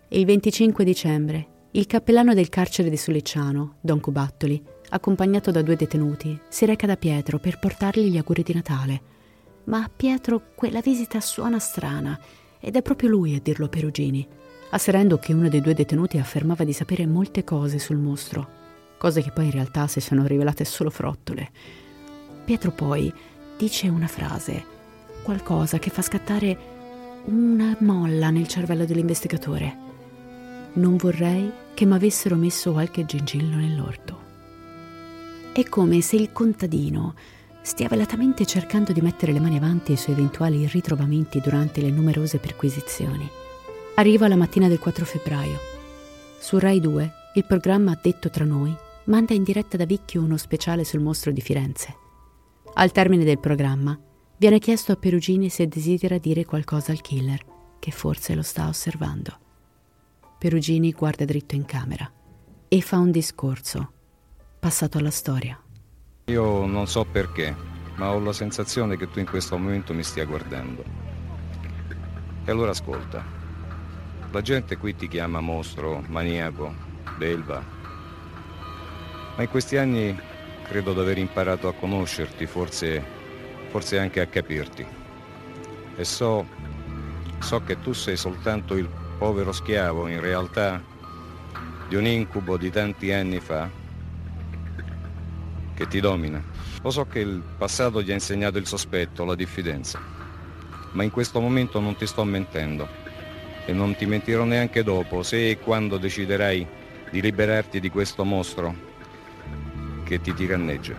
[0.08, 6.40] Il 25 dicembre il cappellano del carcere di Sollicciano, Don Cubattoli, accompagnato da due detenuti,
[6.48, 9.02] si reca da Pietro per portargli gli auguri di Natale.
[9.64, 12.18] Ma a Pietro quella visita suona strana
[12.58, 14.26] ed è proprio lui a dirlo a Perugini,
[14.70, 18.48] asserendo che uno dei due detenuti affermava di sapere molte cose sul mostro,
[18.98, 21.50] cose che poi in realtà si sono rivelate solo frottole.
[22.44, 23.12] Pietro poi
[23.56, 24.64] dice una frase,
[25.22, 26.76] qualcosa che fa scattare
[27.24, 29.86] una molla nel cervello dell'investigatore
[30.74, 34.26] non vorrei che mi avessero messo qualche gingillo nell'orto.
[35.52, 37.14] È come se il contadino
[37.62, 42.38] stia velatamente cercando di mettere le mani avanti ai suoi eventuali ritrovamenti durante le numerose
[42.38, 43.28] perquisizioni.
[43.98, 45.58] Arriva la mattina del 4 febbraio.
[46.38, 48.72] Su Rai 2, il programma Detto tra noi
[49.06, 51.96] manda in diretta da Vicchio uno speciale sul mostro di Firenze.
[52.74, 53.98] Al termine del programma,
[54.36, 57.44] viene chiesto a Perugini se desidera dire qualcosa al killer,
[57.80, 59.36] che forse lo sta osservando.
[60.38, 62.08] Perugini guarda dritto in camera
[62.68, 63.92] e fa un discorso,
[64.60, 65.60] passato alla storia.
[66.26, 67.52] Io non so perché,
[67.96, 70.84] ma ho la sensazione che tu in questo momento mi stia guardando.
[72.44, 73.37] E allora ascolta.
[74.30, 76.74] La gente qui ti chiama mostro, maniaco,
[77.16, 77.64] belva.
[79.36, 80.14] Ma in questi anni
[80.64, 83.02] credo di aver imparato a conoscerti, forse,
[83.70, 84.86] forse anche a capirti.
[85.96, 86.46] E so,
[87.38, 88.86] so che tu sei soltanto il
[89.16, 90.82] povero schiavo in realtà
[91.88, 93.70] di un incubo di tanti anni fa
[95.72, 96.42] che ti domina.
[96.82, 99.98] Lo so che il passato gli ha insegnato il sospetto, la diffidenza,
[100.92, 103.07] ma in questo momento non ti sto mentendo
[103.68, 106.66] e non ti mentirò neanche dopo, se e quando deciderai
[107.10, 108.74] di liberarti di questo mostro
[110.04, 110.96] che ti tiranneggia.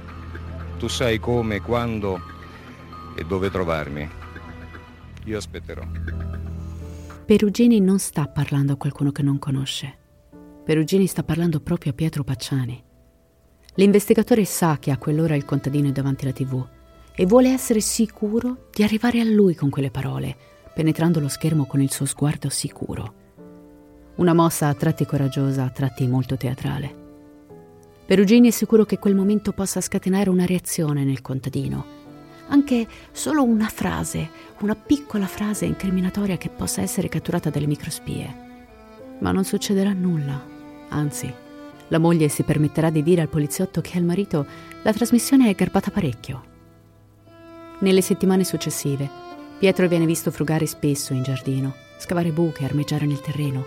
[0.77, 2.21] Tu sai come, quando
[3.15, 4.07] e dove trovarmi.
[5.25, 5.81] Io aspetterò.
[7.25, 9.97] Perugini non sta parlando a qualcuno che non conosce.
[10.63, 12.83] Perugini sta parlando proprio a Pietro Pacciani.
[13.73, 16.63] L'investigatore sa che a quell'ora il contadino è davanti alla tv
[17.15, 21.81] e vuole essere sicuro di arrivare a lui con quelle parole, penetrando lo schermo con
[21.81, 23.13] il suo sguardo sicuro.
[24.15, 27.07] Una mossa a tratti coraggiosa, a tratti molto teatrale.
[28.05, 31.97] Perugini è sicuro che quel momento possa scatenare una reazione nel contadino.
[32.47, 34.29] Anche solo una frase,
[34.61, 38.35] una piccola frase incriminatoria che possa essere catturata dalle microspie.
[39.19, 40.43] Ma non succederà nulla,
[40.89, 41.31] anzi,
[41.89, 44.45] la moglie si permetterà di dire al poliziotto che al marito
[44.83, 46.43] la trasmissione è garbata parecchio.
[47.79, 49.09] Nelle settimane successive,
[49.59, 53.65] Pietro viene visto frugare spesso in giardino, scavare buche, armeggiare nel terreno.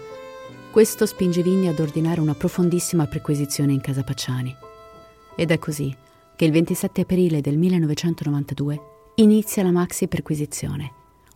[0.70, 4.57] Questo spinge Vigni ad ordinare una profondissima perquisizione in casa Pacciani.
[5.37, 5.94] Ed è così
[6.35, 8.81] che il 27 aprile del 1992
[9.16, 10.92] inizia la maxi perquisizione,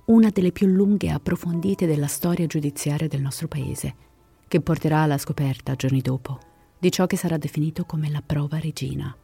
[0.07, 3.95] una delle più lunghe e approfondite della storia giudiziaria del nostro paese,
[4.49, 6.39] che porterà alla scoperta, giorni dopo,
[6.79, 9.15] di ciò che sarà definito come la prova regina.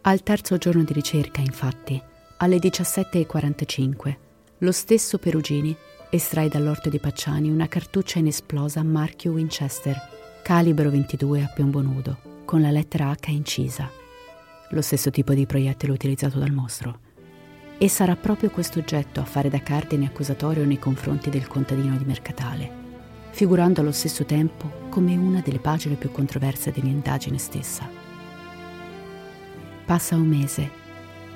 [0.00, 2.02] Al terzo giorno di ricerca, infatti,
[2.38, 4.16] alle 17.45,
[4.58, 5.76] lo stesso Perugini
[6.10, 9.96] estrae dall'orto di Pacciani una cartuccia inesplosa marchio Winchester,
[10.42, 13.90] calibro 22 a piombo nudo, con la lettera H incisa,
[14.70, 17.00] lo stesso tipo di proiettile utilizzato dal mostro.
[17.78, 22.04] E sarà proprio questo oggetto a fare da cardine accusatorio nei confronti del contadino di
[22.04, 22.86] Mercatale
[23.38, 27.88] figurando allo stesso tempo come una delle pagine più controverse dell'indagine stessa.
[29.84, 30.77] Passa un mese.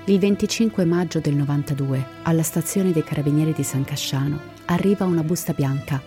[0.07, 5.53] Il 25 maggio del 92, alla stazione dei Carabinieri di San Casciano, arriva una busta
[5.53, 6.03] bianca,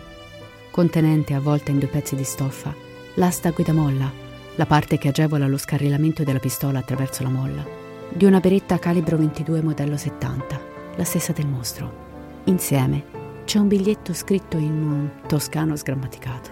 [0.70, 2.76] contenente, avvolta in due pezzi di stoffa,
[3.14, 4.12] l'asta guidamolla,
[4.56, 7.66] la parte che agevola lo scarrilamento della pistola attraverso la molla,
[8.10, 10.60] di una beretta calibro 22 modello 70,
[10.98, 12.44] la stessa del mostro.
[12.46, 13.02] Insieme
[13.46, 16.50] c'è un biglietto scritto in un toscano sgrammaticato.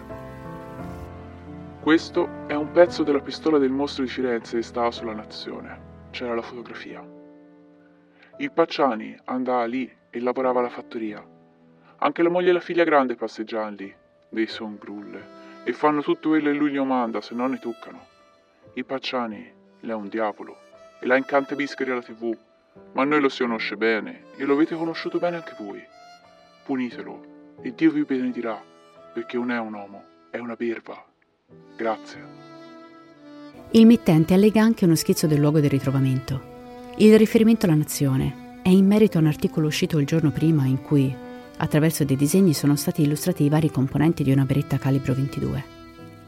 [1.81, 5.91] Questo è un pezzo della pistola del mostro di Firenze che stava sulla nazione.
[6.11, 7.21] C'era la fotografia.
[8.37, 11.23] Il Pacciani andava lì e lavorava alla fattoria.
[11.97, 13.95] Anche la moglie e la figlia grande passeggiavano lì,
[14.29, 18.05] dei son grulle, e fanno tutto quello che lui gli manda, se no ne toccano.
[18.73, 20.57] Il Pacciani, è un diavolo,
[20.99, 22.35] e la incanta bischeri alla tv,
[22.93, 25.91] ma noi lo si conosce bene, e lo avete conosciuto bene anche voi
[26.63, 28.61] punitelo e Dio vi benedirà,
[29.13, 31.03] perché non è un uomo, è una perva.
[31.75, 32.41] Grazie.
[33.71, 36.52] Il mittente allega anche uno schizzo del luogo del ritrovamento.
[36.97, 40.79] Il riferimento alla nazione è in merito a un articolo uscito il giorno prima in
[40.83, 41.13] cui,
[41.57, 45.63] attraverso dei disegni, sono stati illustrati i vari componenti di una beretta calibro 22.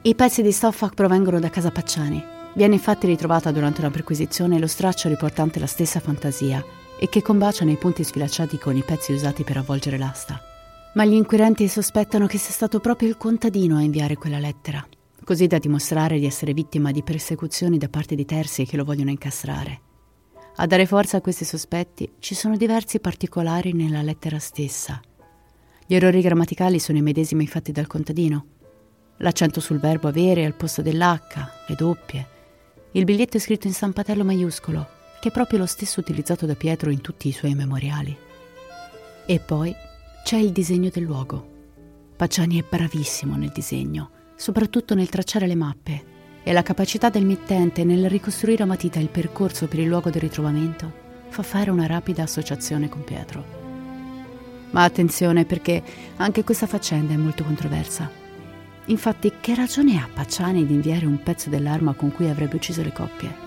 [0.02, 2.24] I pezzi di stoffa provengono da casa Pacciani.
[2.56, 6.66] Viene infatti ritrovata durante una perquisizione lo straccio riportante la stessa fantasia
[7.00, 10.42] e che combacia nei punti sfilacciati con i pezzi usati per avvolgere l'asta.
[10.96, 14.84] Ma gli inquirenti sospettano che sia stato proprio il contadino a inviare quella lettera,
[15.24, 19.12] così da dimostrare di essere vittima di persecuzioni da parte di terzi che lo vogliono
[19.12, 19.85] incastrare.
[20.58, 25.02] A dare forza a questi sospetti ci sono diversi particolari nella lettera stessa.
[25.86, 28.46] Gli errori grammaticali sono i medesimi infatti dal contadino.
[29.18, 32.28] L'accento sul verbo avere al posto dell'H, le doppie.
[32.94, 34.88] Il biglietto è scritto in stampatello maiuscolo,
[35.20, 38.18] che è proprio lo stesso utilizzato da Pietro in tutti i suoi memoriali.
[39.26, 39.76] E poi
[40.24, 41.52] c'è il disegno del luogo.
[42.16, 46.06] Pacciani è bravissimo nel disegno, soprattutto nel tracciare le mappe,
[46.46, 50.22] e la capacità del mittente nel ricostruire a matita il percorso per il luogo del
[50.22, 53.44] ritrovamento fa fare una rapida associazione con Pietro.
[54.70, 55.84] Ma attenzione perché
[56.16, 58.10] anche questa faccenda è molto controversa.
[58.86, 62.94] Infatti, che ragione ha Pacciani di inviare un pezzo dell'arma con cui avrebbe ucciso le
[62.94, 63.46] coppie?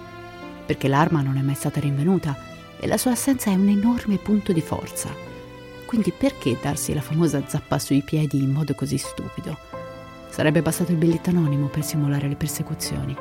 [0.69, 2.37] perché l'arma non è mai stata rinvenuta
[2.79, 5.09] e la sua assenza è un enorme punto di forza.
[5.87, 9.78] Quindi perché darsi la famosa zappa sui piedi in modo così stupido?
[10.29, 13.17] Sarebbe bastato il biglietto anonimo per simulare le persecuzioni.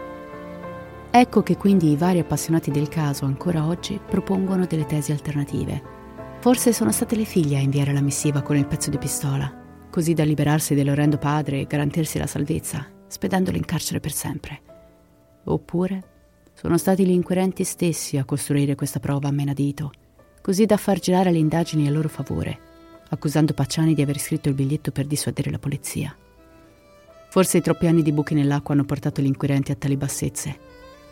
[1.09, 5.95] Ecco che quindi i vari appassionati del caso ancora oggi propongono delle tesi alternative.
[6.39, 9.51] Forse sono state le figlie a inviare la missiva con il pezzo di pistola,
[9.89, 14.61] così da liberarsi dell'orrendo padre e garantirsi la salvezza, spedendolo in carcere per sempre.
[15.45, 16.03] Oppure
[16.53, 19.91] sono stati gli inquirenti stessi a costruire questa prova a menadito,
[20.41, 22.59] così da far girare le indagini a loro favore,
[23.09, 26.15] accusando Pacciani di aver scritto il biglietto per dissuadere la polizia.
[27.29, 30.57] Forse i troppi anni di buchi nell'acqua hanno portato gli inquirenti a tali bassezze.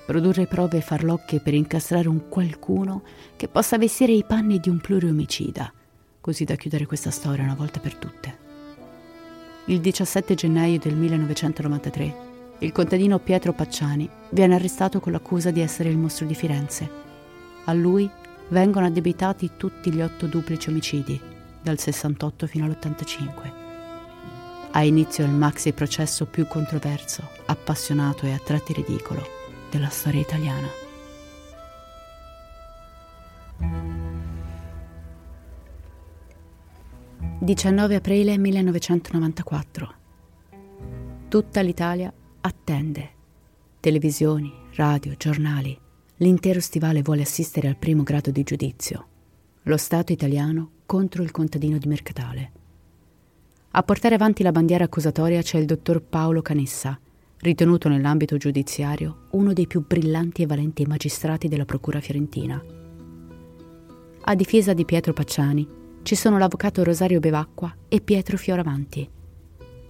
[0.06, 3.04] produrre prove farlocche per incastrare un qualcuno
[3.36, 5.74] che possa vestire i panni di un pluriomicida,
[6.22, 8.38] così da chiudere questa storia una volta per tutte.
[9.66, 12.26] Il 17 gennaio del 1993
[12.60, 16.90] il contadino Pietro Pacciani viene arrestato con l'accusa di essere il mostro di Firenze.
[17.66, 18.10] A lui
[18.50, 21.20] vengono addebitati tutti gli otto duplici omicidi,
[21.62, 23.65] dal 68 fino all'85.
[24.76, 29.26] Ha inizio il maxi processo più controverso, appassionato e a tratti ridicolo
[29.72, 30.68] della storia italiana.
[37.40, 39.94] «19 aprile 1994.
[41.30, 42.12] Tutta l'Italia
[42.42, 43.10] attende.
[43.80, 45.80] Televisioni, radio, giornali.
[46.18, 49.08] L'intero stivale vuole assistere al primo grado di giudizio.
[49.64, 52.64] Lo Stato italiano contro il contadino di Mercatale.
[53.78, 56.98] A portare avanti la bandiera accusatoria c'è il dottor Paolo Canessa,
[57.40, 62.64] ritenuto nell'ambito giudiziario uno dei più brillanti e valenti magistrati della Procura fiorentina.
[64.22, 65.68] A difesa di Pietro Pacciani
[66.04, 69.10] ci sono l'avvocato Rosario Bevacqua e Pietro Fioravanti,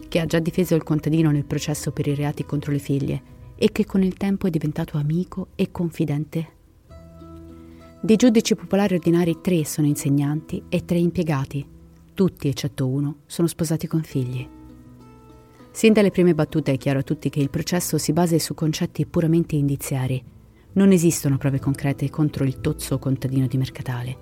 [0.08, 3.22] che ha già difeso il contadino nel processo per i reati contro le figlie
[3.56, 6.48] e che con il tempo è diventato amico e confidente.
[8.02, 11.74] Dei giudici popolari ordinari tre sono insegnanti e tre impiegati.
[12.16, 14.47] Tutti, eccetto uno, sono sposati con figli.
[15.70, 19.05] Sin dalle prime battute è chiaro a tutti che il processo si basa su concetti
[19.05, 20.24] puramente indiziari.
[20.76, 24.18] Non esistono prove concrete contro il tozzo contadino di Mercatale.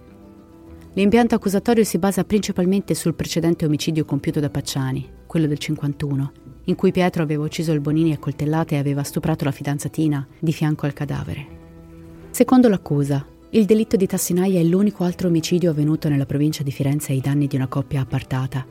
[0.93, 6.31] L'impianto accusatorio si basa principalmente sul precedente omicidio compiuto da Pacciani, quello del 51,
[6.63, 10.51] in cui Pietro aveva ucciso il Bonini a coltellate e aveva stuprato la fidanzatina di
[10.51, 11.45] fianco al cadavere.
[12.31, 13.23] Secondo l'accusa,
[13.55, 17.47] il delitto di Tassinaia è l'unico altro omicidio avvenuto nella provincia di Firenze ai danni
[17.47, 18.65] di una coppia appartata.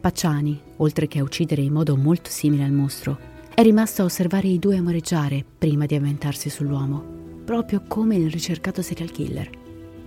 [0.00, 3.18] Pacciani, oltre che a uccidere in modo molto simile al mostro,
[3.54, 7.04] è rimasto a osservare i due amoreggiare prima di avventarsi sull'uomo,
[7.44, 9.50] proprio come il ricercato serial killer.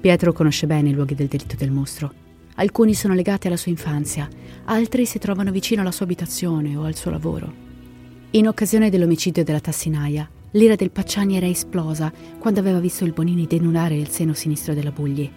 [0.02, 2.24] Pietro conosce bene i luoghi del delitto del mostro
[2.56, 4.30] Alcuni sono legati alla sua infanzia,
[4.66, 7.54] altri si trovano vicino alla sua abitazione o al suo lavoro.
[8.32, 13.46] In occasione dell'omicidio della Tassinaia, l'ira del Pacciani era esplosa quando aveva visto il Bonini
[13.46, 15.30] denudare il seno sinistro della Bugli.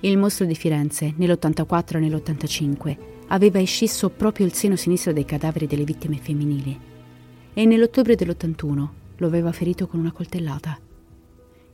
[0.00, 2.96] Il mostro di Firenze, nell'84 e nell'85,
[3.28, 6.78] aveva escisso proprio il seno sinistro dei cadaveri delle vittime femminili
[7.54, 10.78] e nell'ottobre dell'81 lo aveva ferito con una coltellata.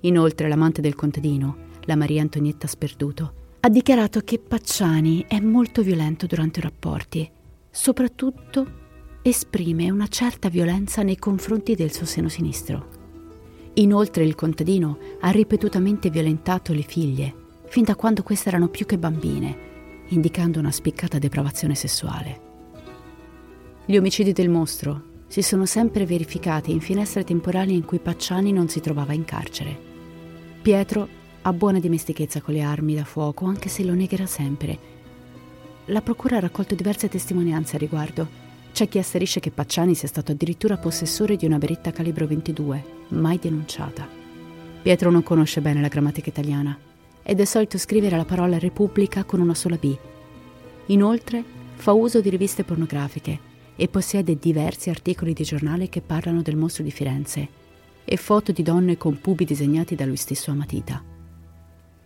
[0.01, 6.27] Inoltre l'amante del contadino, la Maria Antonietta Sperduto, ha dichiarato che Pacciani è molto violento
[6.27, 7.29] durante i rapporti,
[7.69, 8.80] soprattutto
[9.23, 12.99] esprime una certa violenza nei confronti del suo seno sinistro.
[13.75, 17.35] Inoltre il contadino ha ripetutamente violentato le figlie,
[17.67, 19.69] fin da quando queste erano più che bambine,
[20.09, 22.49] indicando una spiccata depravazione sessuale.
[23.85, 28.69] Gli omicidi del mostro si sono sempre verificati in finestre temporali in cui Pacciani non
[28.69, 29.79] si trovava in carcere.
[30.63, 31.09] Pietro
[31.43, 34.79] ha buona dimestichezza con le armi da fuoco, anche se lo negherà sempre.
[35.87, 38.40] La procura ha raccolto diverse testimonianze a riguardo.
[38.73, 43.39] C'è chi asserisce che Pacciani sia stato addirittura possessore di una beretta calibro 22, mai
[43.39, 44.09] denunciata.
[44.83, 46.79] Pietro non conosce bene la grammatica italiana
[47.23, 49.95] ed è solito scrivere la parola Repubblica con una sola B.
[50.87, 51.45] Inoltre,
[51.75, 53.39] fa uso di riviste pornografiche
[53.77, 57.49] e possiede diversi articoli di giornale che parlano del mostro di Firenze
[58.05, 61.03] e foto di donne con pubi disegnati da lui stesso a matita.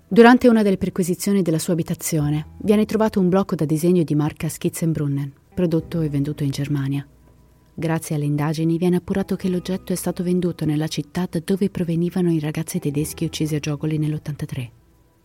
[0.06, 4.48] Durante una delle perquisizioni della sua abitazione viene trovato un blocco da disegno di marca
[4.48, 7.06] Skizzenbrunnen, prodotto e venduto in Germania.
[7.72, 12.30] Grazie alle indagini viene appurato che l'oggetto è stato venduto nella città da dove provenivano
[12.30, 14.68] i ragazzi tedeschi uccisi a Giogoli nell'83.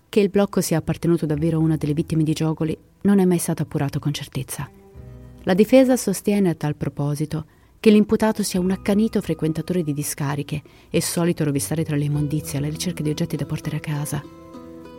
[0.08, 3.38] Che il blocco sia appartenuto davvero a una delle vittime di Giogoli non è mai
[3.38, 4.70] stato appurato con certezza.
[5.44, 7.46] La difesa sostiene a tal proposito
[7.80, 12.70] che l'imputato sia un accanito frequentatore di discariche e solito rovistare tra le immondizie alla
[12.70, 14.24] ricerca di oggetti da portare a casa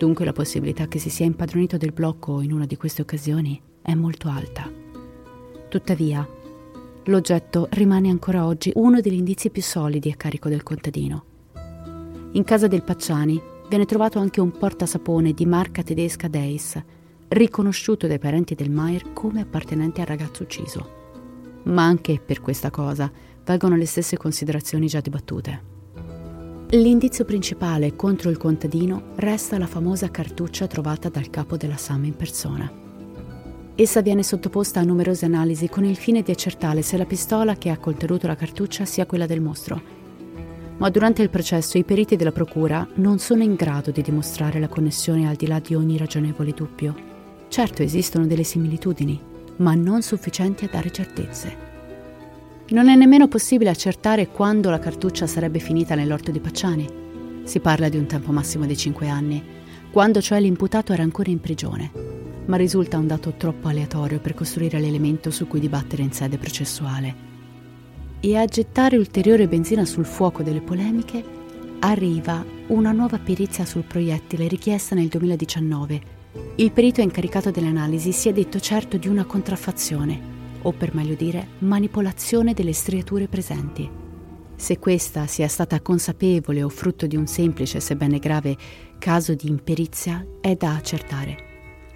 [0.00, 3.92] Dunque la possibilità che si sia impadronito del blocco in una di queste occasioni è
[3.92, 4.89] molto alta.
[5.70, 6.28] Tuttavia,
[7.04, 11.24] l'oggetto rimane ancora oggi uno degli indizi più solidi a carico del contadino.
[12.32, 16.76] In casa del Pacciani viene trovato anche un portasapone di marca tedesca Deis,
[17.28, 20.88] riconosciuto dai parenti del Maier come appartenente al ragazzo ucciso.
[21.66, 23.08] Ma anche per questa cosa
[23.44, 25.62] valgono le stesse considerazioni già dibattute.
[26.70, 32.16] L'indizio principale contro il contadino resta la famosa cartuccia trovata dal capo della SAM in
[32.16, 32.79] persona.
[33.80, 37.70] Essa viene sottoposta a numerose analisi con il fine di accertare se la pistola che
[37.70, 39.80] ha contenuto la cartuccia sia quella del mostro.
[40.76, 44.68] Ma durante il processo i periti della procura non sono in grado di dimostrare la
[44.68, 46.94] connessione al di là di ogni ragionevole dubbio.
[47.48, 49.18] Certo esistono delle similitudini,
[49.56, 51.56] ma non sufficienti a dare certezze.
[52.68, 56.86] Non è nemmeno possibile accertare quando la cartuccia sarebbe finita nell'orto di Pacciani.
[57.44, 59.42] Si parla di un tempo massimo di 5 anni,
[59.90, 61.90] quando cioè l'imputato era ancora in prigione,
[62.46, 67.28] ma risulta un dato troppo aleatorio per costruire l'elemento su cui dibattere in sede processuale.
[68.20, 71.24] E a gettare ulteriore benzina sul fuoco delle polemiche
[71.80, 76.18] arriva una nuova perizia sul proiettile richiesta nel 2019.
[76.56, 81.48] Il perito incaricato dell'analisi si è detto certo di una contraffazione o per meglio dire
[81.60, 83.90] manipolazione delle striature presenti.
[84.54, 88.54] Se questa sia stata consapevole o frutto di un semplice, sebbene grave,
[89.00, 91.48] caso di imperizia, è da accertare.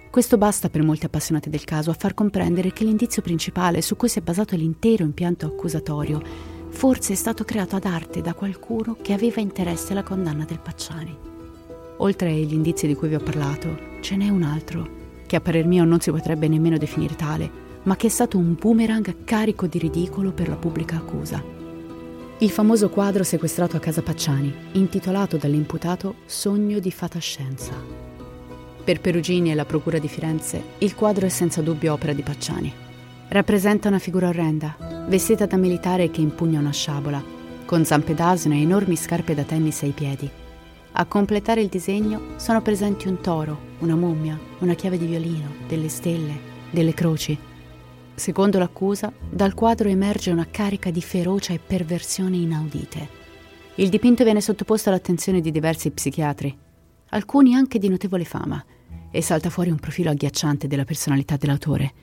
[0.09, 4.09] Questo basta per molti appassionati del caso a far comprendere che l'indizio principale su cui
[4.09, 6.21] si è basato l'intero impianto accusatorio
[6.75, 11.17] forse è stato creato ad arte da qualcuno che aveva interesse alla condanna del Pacciani.
[11.97, 14.89] Oltre agli indizi di cui vi ho parlato, ce n'è un altro,
[15.25, 17.49] che a parer mio non si potrebbe nemmeno definire tale,
[17.83, 21.54] ma che è stato un boomerang carico di ridicolo per la pubblica accusa.
[22.39, 27.71] Il famoso quadro sequestrato a casa Pacciani, intitolato dall'imputato Sogno di fatascienza.
[28.83, 32.73] Per Perugini e la Procura di Firenze, il quadro è senza dubbio opera di Pacciani.
[33.29, 34.75] Rappresenta una figura orrenda,
[35.07, 37.23] vestita da militare che impugna una sciabola,
[37.63, 40.29] con zampe d'asino e enormi scarpe da tennis ai piedi.
[40.91, 45.87] A completare il disegno sono presenti un toro, una mummia, una chiave di violino, delle
[45.87, 46.37] stelle,
[46.69, 47.53] delle croci
[48.15, 53.23] Secondo l'accusa, dal quadro emerge una carica di ferocia e perversione inaudite.
[53.75, 56.57] Il dipinto viene sottoposto all'attenzione di diversi psichiatri,
[57.09, 58.63] alcuni anche di notevole fama,
[59.11, 61.93] e salta fuori un profilo agghiacciante della personalità dell'autore.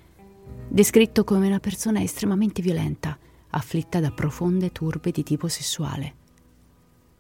[0.69, 6.15] Descritto come una persona estremamente violenta, afflitta da profonde turbe di tipo sessuale.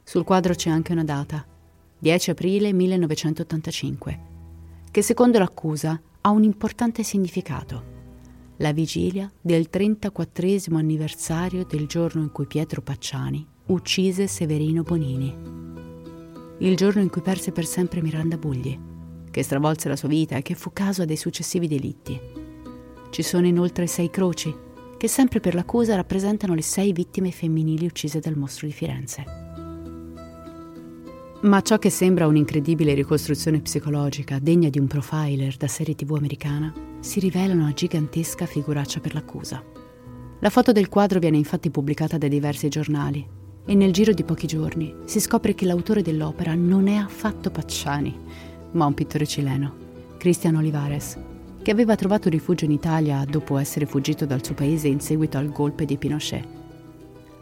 [0.04, 1.46] Sul quadro c'è anche una data,
[1.98, 4.20] 10 aprile 1985,
[4.90, 7.91] che secondo l'accusa ha un importante significato
[8.62, 15.36] la vigilia del 34 anniversario del giorno in cui Pietro Pacciani uccise Severino Bonini.
[16.58, 18.78] Il giorno in cui perse per sempre Miranda Bugli,
[19.32, 22.20] che stravolse la sua vita e che fu caso dei successivi delitti.
[23.10, 24.54] Ci sono inoltre sei croci,
[24.96, 29.41] che sempre per l'accusa rappresentano le sei vittime femminili uccise dal mostro di Firenze.
[31.42, 36.72] Ma ciò che sembra un'incredibile ricostruzione psicologica degna di un profiler da serie tv americana
[37.00, 39.60] si rivela una gigantesca figuraccia per l'accusa.
[40.38, 43.26] La foto del quadro viene infatti pubblicata da diversi giornali
[43.64, 48.16] e nel giro di pochi giorni si scopre che l'autore dell'opera non è affatto Pacciani,
[48.72, 49.74] ma un pittore cileno,
[50.18, 51.18] Cristian Olivares,
[51.60, 55.50] che aveva trovato rifugio in Italia dopo essere fuggito dal suo paese in seguito al
[55.50, 56.46] golpe di Pinochet.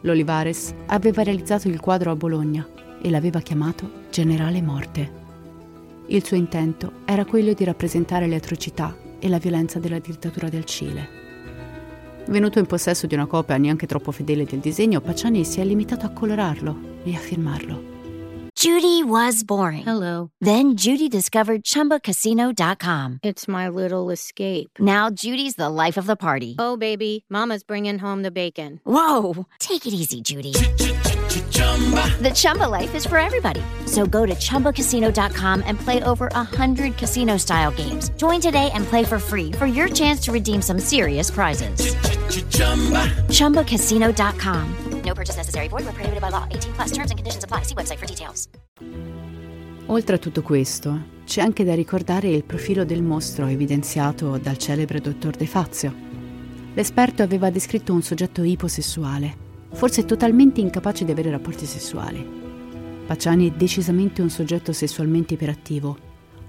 [0.01, 2.67] L'Olivares aveva realizzato il quadro a Bologna
[3.01, 5.19] e l'aveva chiamato Generale Morte.
[6.07, 10.65] Il suo intento era quello di rappresentare le atrocità e la violenza della dittatura del
[10.65, 11.19] Cile.
[12.27, 16.05] Venuto in possesso di una copia neanche troppo fedele del disegno, Pacciani si è limitato
[16.05, 17.89] a colorarlo e a firmarlo.
[18.55, 19.83] Judy was boring.
[19.83, 20.29] Hello.
[20.39, 23.19] Then Judy discovered ChumbaCasino.com.
[23.23, 24.77] It's my little escape.
[24.77, 26.57] Now Judy's the life of the party.
[26.59, 28.79] Oh, baby, Mama's bringing home the bacon.
[28.83, 29.47] Whoa!
[29.59, 30.53] Take it easy, Judy.
[31.31, 33.61] The Chumba life is for everybody.
[33.85, 38.09] So go to ChumbaCasino.com and play over 100 casino style games.
[38.17, 41.95] Join today and play for free for your chance to redeem some serious prizes.
[43.29, 44.75] ChumbaCasino.com.
[45.05, 45.69] No purchase necessary.
[45.69, 46.45] Void where prohibited by law.
[46.51, 47.63] 18 plus terms and conditions apply.
[47.63, 48.47] See website for details.
[49.87, 54.99] Oltre a tutto questo, c'è anche da ricordare il profilo del mostro evidenziato dal celebre
[54.99, 55.93] dottor De Fazio.
[56.73, 62.39] L'esperto aveva descritto un soggetto iposessuale forse totalmente incapace di avere rapporti sessuali.
[63.05, 65.97] Pacciani è decisamente un soggetto sessualmente iperattivo,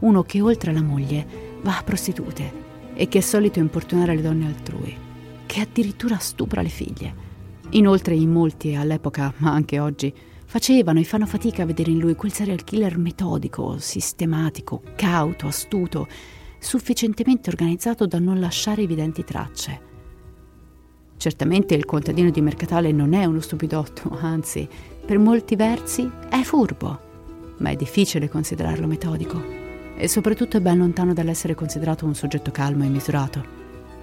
[0.01, 1.27] uno che oltre alla moglie
[1.62, 2.53] va a prostitute
[2.95, 4.97] e che è solito importunare le donne altrui,
[5.47, 7.14] che addirittura stupra le figlie.
[7.70, 10.12] Inoltre in molti all'epoca, ma anche oggi,
[10.45, 16.07] facevano e fanno fatica a vedere in lui quel serial killer metodico, sistematico, cauto, astuto,
[16.59, 19.91] sufficientemente organizzato da non lasciare evidenti tracce.
[21.23, 24.68] Certamente il contadino di Mercatale non è uno stupidotto, anzi,
[25.07, 26.99] per molti versi è furbo,
[27.59, 29.41] ma è difficile considerarlo metodico
[29.97, 33.45] e soprattutto è ben lontano dall'essere considerato un soggetto calmo e misurato.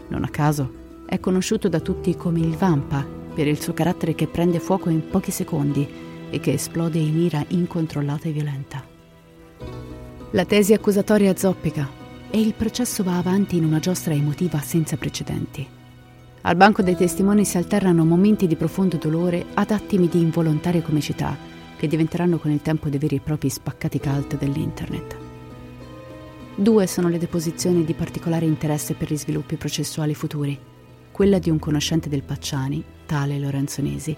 [0.08, 0.72] Non a caso
[1.06, 5.06] è conosciuto da tutti come il Vampa per il suo carattere che prende fuoco in
[5.10, 5.86] pochi secondi
[6.30, 8.82] e che esplode in ira incontrollata e violenta.
[10.32, 11.86] La tesi accusatoria zoppica
[12.32, 15.79] e il processo va avanti in una giostra emotiva senza precedenti.
[16.42, 21.36] Al banco dei testimoni si alternano momenti di profondo dolore ad attimi di involontaria comicità
[21.76, 25.18] che diventeranno con il tempo dei veri e propri spaccati cult dell'internet.
[26.56, 30.58] Due sono le deposizioni di particolare interesse per gli sviluppi processuali futuri,
[31.12, 34.16] quella di un conoscente del Pacciani tale Lorenzo Nesi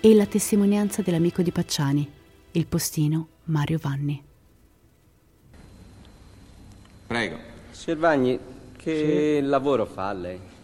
[0.00, 2.10] e la testimonianza dell'amico di Pacciani,
[2.52, 4.22] il postino Mario Vanni.
[7.06, 7.36] Prego.
[7.70, 8.38] Signor Vagni,
[8.76, 9.46] che sì.
[9.46, 10.54] lavoro fa lei?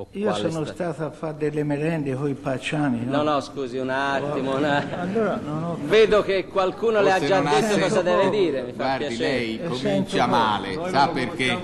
[0.00, 0.74] O Io sono sta...
[0.74, 3.04] stato a fare delle merende con i Pacciani.
[3.04, 4.56] No, no, no scusi un attimo.
[4.56, 5.00] Una...
[5.00, 5.40] Allora,
[5.86, 8.62] Vedo che qualcuno Forse le ha già detto cosa deve dire.
[8.62, 10.78] Mi Guardi, lei comincia male.
[10.88, 11.58] Sa perché?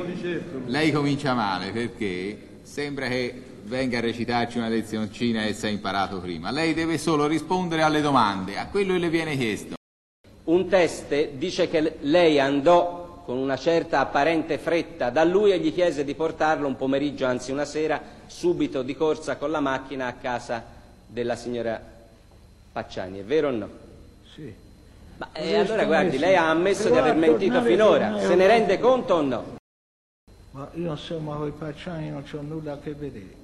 [0.67, 6.19] Lei comincia male perché sembra che venga a recitarci una lezioncina e si è imparato
[6.19, 6.51] prima.
[6.51, 9.75] Lei deve solo rispondere alle domande, a quello che le viene chiesto.
[10.47, 15.73] Un test dice che lei andò con una certa apparente fretta da lui e gli
[15.73, 20.15] chiese di portarlo un pomeriggio, anzi una sera, subito di corsa con la macchina a
[20.15, 20.65] casa
[21.07, 21.81] della signora
[22.73, 23.21] Pacciani.
[23.21, 23.69] È vero o no?
[24.35, 24.53] Sì.
[25.17, 28.19] Ma eh, allora guardi, lei ha ammesso di aver mentito finora.
[28.19, 29.57] Se ne rende conto o no?
[30.51, 33.43] Ma io insomma con i Pacciani non c'ho nulla a che vedere.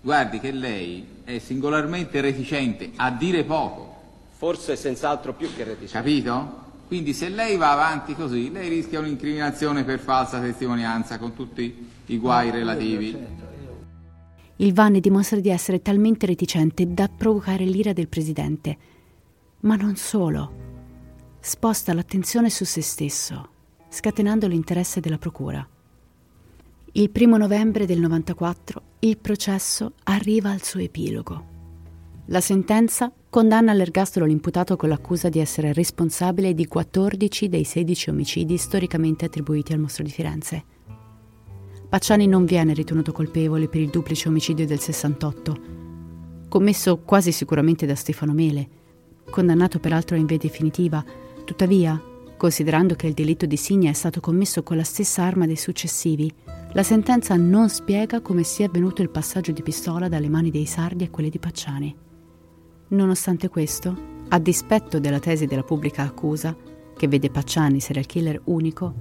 [0.00, 3.90] Guardi che lei è singolarmente reticente a dire poco.
[4.32, 5.92] Forse senz'altro più che reticente.
[5.92, 6.61] Capito?
[6.92, 12.18] Quindi se lei va avanti così, lei rischia un'incriminazione per falsa testimonianza con tutti i
[12.18, 13.16] guai relativi.
[14.56, 18.76] Il Vanni dimostra di essere talmente reticente da provocare l'ira del presidente.
[19.60, 20.52] Ma non solo.
[21.40, 23.48] Sposta l'attenzione su se stesso,
[23.88, 25.66] scatenando l'interesse della procura.
[26.92, 31.46] Il primo novembre del 94 il processo arriva al suo epilogo.
[32.26, 38.58] La sentenza condanna all'ergastolo l'imputato con l'accusa di essere responsabile di 14 dei 16 omicidi
[38.58, 40.62] storicamente attribuiti al mostro di Firenze.
[41.88, 45.60] Pacciani non viene ritenuto colpevole per il duplice omicidio del 68,
[46.50, 48.68] commesso quasi sicuramente da Stefano Mele,
[49.30, 51.02] condannato peraltro in via definitiva,
[51.46, 51.98] tuttavia,
[52.36, 56.30] considerando che il delitto di Signa è stato commesso con la stessa arma dei successivi,
[56.74, 61.04] la sentenza non spiega come sia avvenuto il passaggio di pistola dalle mani dei sardi
[61.04, 62.10] a quelle di Pacciani.
[62.92, 63.96] Nonostante questo,
[64.28, 66.54] a dispetto della tesi della pubblica accusa,
[66.94, 68.94] che vede Pacciani serial killer unico,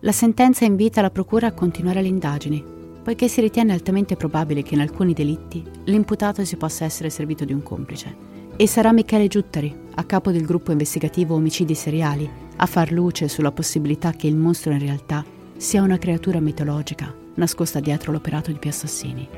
[0.00, 2.64] la sentenza invita la Procura a continuare le indagini,
[3.02, 7.52] poiché si ritiene altamente probabile che in alcuni delitti l'imputato si possa essere servito di
[7.52, 8.34] un complice.
[8.56, 13.52] E sarà Michele Giuttari, a capo del gruppo investigativo omicidi seriali, a far luce sulla
[13.52, 15.22] possibilità che il mostro in realtà
[15.58, 19.28] sia una creatura mitologica nascosta dietro l'operato di più assassini.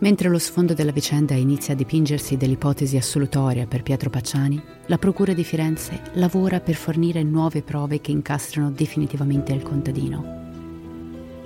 [0.00, 5.34] Mentre lo sfondo della vicenda inizia a dipingersi dell'ipotesi assolutoria per Pietro Pacciani, la Procura
[5.34, 10.38] di Firenze lavora per fornire nuove prove che incastrano definitivamente il contadino.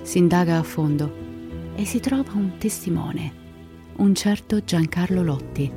[0.03, 1.13] Si indaga a fondo
[1.75, 3.33] e si trova un testimone,
[3.97, 5.69] un certo Giancarlo Lotti,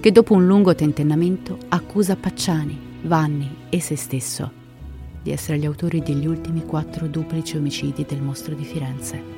[0.00, 4.62] che dopo un lungo tentennamento accusa Pacciani, Vanni e se stesso
[5.20, 9.33] di essere gli autori degli ultimi quattro duplici omicidi del mostro di Firenze.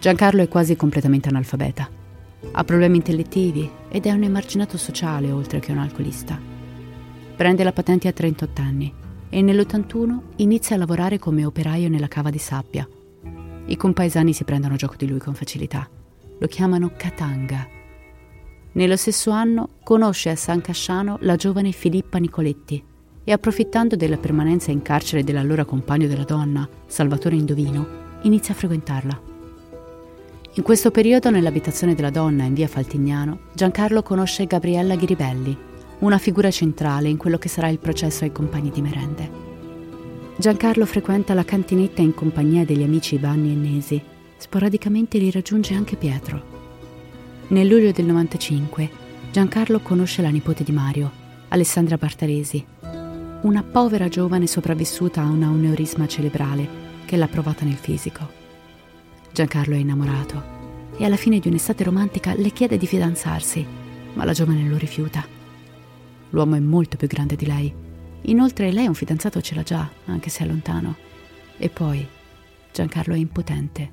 [0.00, 1.88] Giancarlo è quasi completamente analfabeta.
[2.52, 6.38] Ha problemi intellettivi ed è un emarginato sociale oltre che un alcolista.
[7.34, 8.94] Prende la patente a 38 anni
[9.28, 12.88] e nell'81 inizia a lavorare come operaio nella cava di sabbia.
[13.66, 15.88] I compaesani si prendono gioco di lui con facilità.
[16.38, 17.66] Lo chiamano Katanga.
[18.72, 22.82] Nello stesso anno conosce a San Casciano la giovane Filippa Nicoletti
[23.24, 27.86] e approfittando della permanenza in carcere dell'allora compagno della donna, Salvatore Indovino,
[28.22, 29.37] inizia a frequentarla.
[30.58, 35.56] In questo periodo, nell'abitazione della donna in via Faltignano, Giancarlo conosce Gabriella Ghiribelli,
[36.00, 39.30] una figura centrale in quello che sarà il processo ai compagni di merende.
[40.36, 44.02] Giancarlo frequenta la cantinetta in compagnia degli amici Vanni e Nesi.
[44.36, 46.42] Sporadicamente li raggiunge anche Pietro.
[47.50, 48.90] Nel luglio del 95,
[49.30, 51.08] Giancarlo conosce la nipote di Mario,
[51.50, 52.66] Alessandra Bartaresi,
[53.42, 56.66] una povera giovane sopravvissuta a un aneurisma cerebrale
[57.04, 58.37] che l'ha provata nel fisico.
[59.32, 60.56] Giancarlo è innamorato
[60.96, 63.64] e alla fine di un'estate romantica le chiede di fidanzarsi,
[64.14, 65.24] ma la giovane lo rifiuta.
[66.30, 67.72] L'uomo è molto più grande di lei.
[68.22, 70.96] Inoltre lei un fidanzato ce l'ha già, anche se è lontano.
[71.56, 72.06] E poi
[72.72, 73.92] Giancarlo è impotente.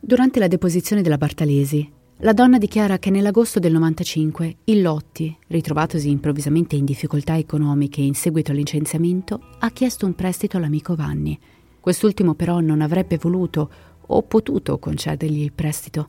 [0.00, 6.10] Durante la deposizione della Bartalesi, la donna dichiara che nell'agosto del 95 il Lotti, ritrovatosi
[6.10, 11.38] improvvisamente in difficoltà economiche in seguito al licenziamento, ha chiesto un prestito all'amico Vanni.
[11.80, 13.70] Quest'ultimo però non avrebbe voluto
[14.10, 16.08] o potuto concedergli il prestito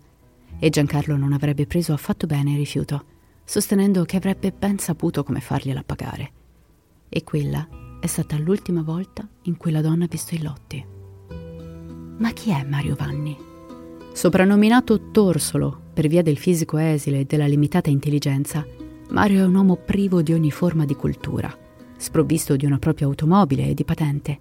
[0.59, 3.05] e Giancarlo non avrebbe preso affatto bene il rifiuto,
[3.43, 6.31] sostenendo che avrebbe ben saputo come fargliela pagare.
[7.07, 7.67] E quella
[7.99, 10.85] è stata l'ultima volta in cui la donna ha visto i lotti.
[12.17, 13.37] Ma chi è Mario Vanni?
[14.13, 18.65] Soprannominato Torsolo per via del fisico esile e della limitata intelligenza,
[19.09, 21.55] Mario è un uomo privo di ogni forma di cultura,
[21.97, 24.39] sprovvisto di una propria automobile e di patente,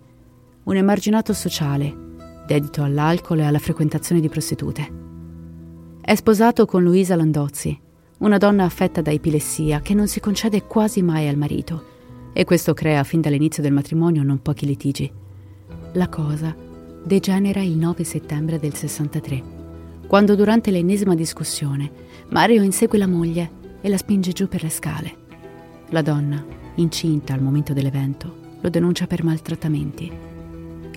[0.64, 2.06] un emarginato sociale
[2.48, 4.90] dedito all'alcol e alla frequentazione di prostitute.
[6.00, 7.78] È sposato con Luisa Landozzi,
[8.20, 11.96] una donna affetta da epilessia che non si concede quasi mai al marito
[12.32, 15.12] e questo crea fin dall'inizio del matrimonio non pochi litigi.
[15.92, 16.56] La cosa
[17.04, 19.42] degenera il 9 settembre del 63,
[20.06, 21.90] quando durante l'ennesima discussione
[22.30, 23.50] Mario insegue la moglie
[23.82, 25.16] e la spinge giù per le scale.
[25.90, 26.42] La donna,
[26.76, 30.27] incinta al momento dell'evento, lo denuncia per maltrattamenti.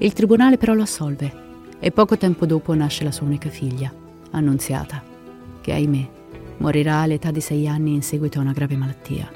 [0.02, 1.32] Il tribunale però lo assolve
[1.80, 3.93] e poco tempo dopo nasce la sua unica figlia,
[4.32, 5.04] Annunziata,
[5.62, 6.10] che ahimè
[6.58, 9.32] morirà all'età di sei anni in seguito a una grave malattia.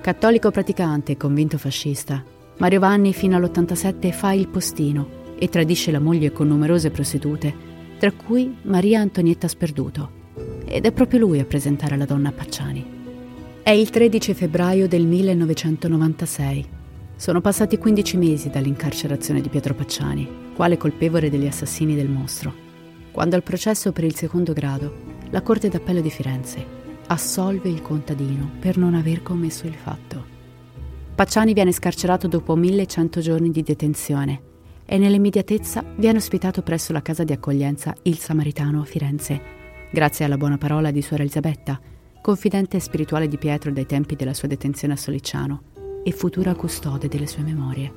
[0.00, 2.22] Cattolico praticante e convinto fascista,
[2.58, 7.52] Mario Vanni fino all'87 fa il postino e tradisce la moglie con numerose prostitute,
[7.98, 10.10] tra cui Maria Antonietta Sperduto.
[10.64, 12.84] Ed è proprio lui a presentare la donna a Pacciani.
[13.64, 16.66] È il 13 febbraio del 1996.
[17.16, 22.64] Sono passati 15 mesi dall'incarcerazione di Pietro Pacciani, quale colpevole degli assassini del mostro
[23.16, 24.94] quando al processo per il secondo grado
[25.30, 26.62] la Corte d'Appello di Firenze
[27.06, 30.22] assolve il contadino per non aver commesso il fatto.
[31.14, 34.42] Pacciani viene scarcerato dopo 1100 giorni di detenzione
[34.84, 39.40] e nell'immediatezza viene ospitato presso la casa di accoglienza Il Samaritano a Firenze,
[39.90, 41.80] grazie alla buona parola di Suora Elisabetta,
[42.20, 45.75] confidente spirituale di Pietro dai tempi della sua detenzione a Sollicciano
[46.06, 47.92] e futura custode delle sue memorie.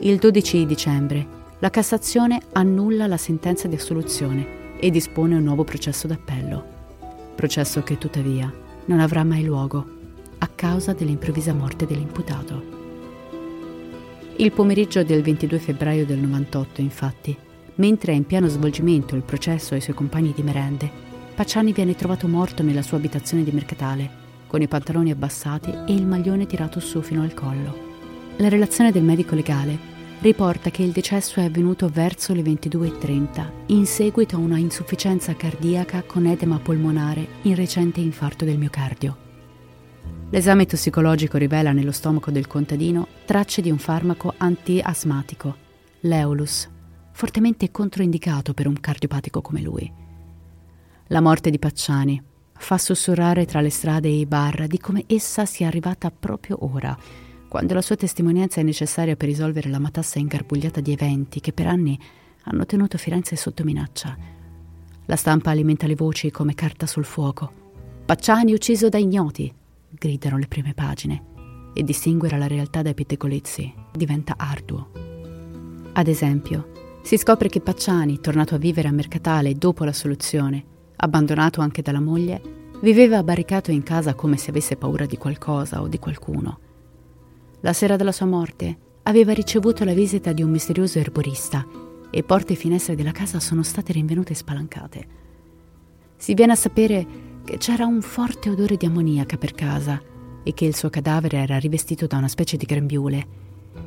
[0.00, 1.26] Il 12 dicembre
[1.60, 6.62] la Cassazione annulla la sentenza di assoluzione e dispone un nuovo processo d'appello.
[7.34, 8.52] Processo che tuttavia
[8.84, 9.82] non avrà mai luogo
[10.36, 12.62] a causa dell'improvvisa morte dell'imputato.
[14.36, 17.34] Il pomeriggio del 22 febbraio del 98, infatti,
[17.76, 20.90] mentre è in pieno svolgimento il processo ai suoi compagni di merende,
[21.34, 24.20] Pacciani viene trovato morto nella sua abitazione di Mercatale,
[24.52, 28.34] con i pantaloni abbassati e il maglione tirato su fino al collo.
[28.36, 29.78] La relazione del medico legale
[30.20, 36.02] riporta che il decesso è avvenuto verso le 22.30 in seguito a una insufficienza cardiaca
[36.02, 39.16] con edema polmonare in recente infarto del miocardio.
[40.28, 45.56] L'esame tossicologico rivela nello stomaco del contadino tracce di un farmaco antiasmatico,
[46.00, 46.68] l'Eolus,
[47.12, 49.90] fortemente controindicato per un cardiopatico come lui.
[51.06, 52.22] La morte di Pacciani
[52.62, 56.96] fa sussurrare tra le strade e i bar di come essa sia arrivata proprio ora
[57.52, 61.66] quando la sua testimonianza è necessaria per risolvere la matassa ingarbugliata di eventi che per
[61.66, 61.98] anni
[62.44, 64.16] hanno tenuto Firenze sotto minaccia.
[65.04, 67.52] La stampa alimenta le voci come carta sul fuoco.
[68.06, 69.52] Pacciani ucciso da ignoti,
[69.90, 71.24] gridano le prime pagine,
[71.74, 74.90] e distinguere la realtà dai pettegolezzi diventa arduo.
[75.92, 80.64] Ad esempio, si scopre che Pacciani, tornato a vivere a Mercatale dopo la soluzione,
[81.02, 82.40] abbandonato anche dalla moglie,
[82.80, 86.58] viveva barricato in casa come se avesse paura di qualcosa o di qualcuno
[87.62, 91.64] la sera della sua morte, aveva ricevuto la visita di un misterioso erborista
[92.10, 95.06] e porte e finestre della casa sono state rinvenute spalancate.
[96.16, 97.06] Si viene a sapere
[97.44, 100.00] che c'era un forte odore di ammoniaca per casa
[100.42, 103.26] e che il suo cadavere era rivestito da una specie di grembiule.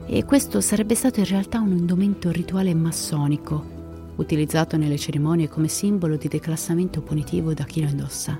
[0.07, 3.74] E questo sarebbe stato in realtà un indumento rituale massonico,
[4.17, 8.39] utilizzato nelle cerimonie come simbolo di declassamento punitivo da chi lo indossa.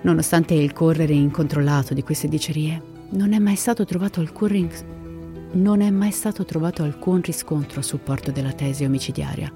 [0.00, 2.80] Nonostante il correre incontrollato di queste dicerie,
[3.10, 4.84] non è mai stato trovato alcun, ris-
[5.52, 9.52] mai stato trovato alcun riscontro a supporto della tesi omicidiaria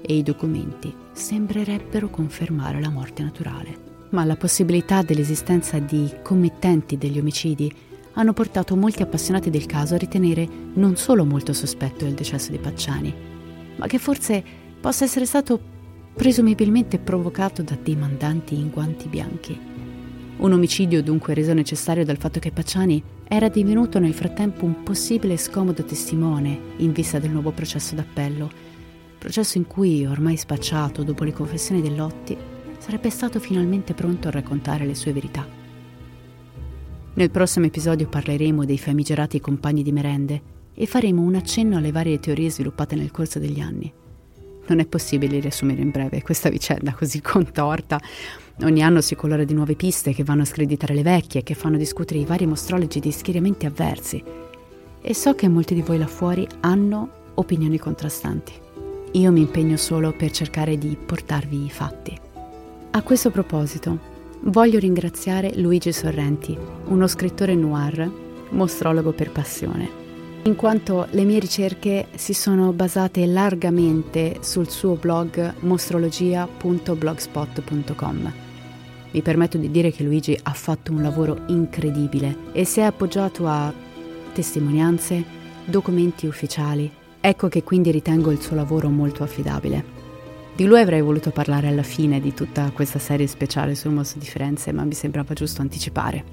[0.00, 3.92] e i documenti sembrerebbero confermare la morte naturale.
[4.10, 7.72] Ma la possibilità dell'esistenza di committenti degli omicidi
[8.14, 12.58] hanno portato molti appassionati del caso a ritenere non solo molto sospetto il decesso di
[12.58, 13.33] Pacciani,
[13.76, 14.42] ma che forse
[14.80, 15.72] possa essere stato
[16.14, 19.58] presumibilmente provocato da dei mandanti in guanti bianchi.
[20.36, 25.36] Un omicidio dunque reso necessario dal fatto che Pacciani era divenuto nel frattempo un possibile
[25.36, 28.50] scomodo testimone in vista del nuovo processo d'appello,
[29.18, 32.36] processo in cui, ormai spacciato dopo le confessioni del Lotti,
[32.78, 35.46] sarebbe stato finalmente pronto a raccontare le sue verità.
[37.14, 40.42] Nel prossimo episodio parleremo dei famigerati compagni di merende
[40.74, 43.92] e faremo un accenno alle varie teorie sviluppate nel corso degli anni.
[44.66, 48.00] Non è possibile riassumere in breve questa vicenda così contorta,
[48.62, 51.76] Ogni anno si colora di nuove piste che vanno a screditare le vecchie, che fanno
[51.76, 54.22] discutere i vari mostrologi di schieramenti avversi.
[55.00, 58.52] E so che molti di voi là fuori hanno opinioni contrastanti.
[59.12, 62.16] Io mi impegno solo per cercare di portarvi i fatti.
[62.92, 63.98] A questo proposito,
[64.42, 66.56] voglio ringraziare Luigi Sorrenti,
[66.86, 68.08] uno scrittore noir,
[68.50, 70.03] mostrologo per passione,
[70.44, 78.42] in quanto le mie ricerche si sono basate largamente sul suo blog mostrologia.blogspot.com
[79.14, 83.46] mi permetto di dire che Luigi ha fatto un lavoro incredibile e si è appoggiato
[83.46, 83.72] a
[84.32, 85.24] testimonianze,
[85.64, 86.90] documenti ufficiali.
[87.20, 90.02] Ecco che quindi ritengo il suo lavoro molto affidabile.
[90.56, 94.26] Di lui avrei voluto parlare alla fine di tutta questa serie speciale sul mostro di
[94.26, 96.24] Firenze, ma mi sembrava giusto anticipare.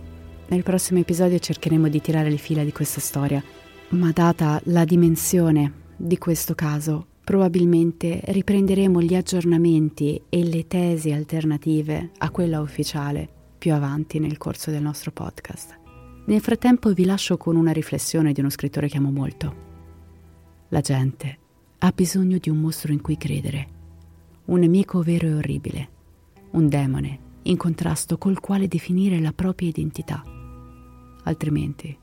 [0.47, 3.43] Nel prossimo episodio cercheremo di tirare le fila di questa storia,
[3.91, 12.11] ma data la dimensione di questo caso, probabilmente riprenderemo gli aggiornamenti e le tesi alternative
[12.19, 13.27] a quella ufficiale
[13.57, 15.77] più avanti nel corso del nostro podcast.
[16.25, 19.69] Nel frattempo vi lascio con una riflessione di uno scrittore che amo molto.
[20.69, 21.37] La gente
[21.79, 23.79] ha bisogno di un mostro in cui credere
[24.45, 25.89] un nemico vero e orribile,
[26.51, 30.23] un demone in contrasto col quale definire la propria identità.
[31.23, 31.95] Altrimenti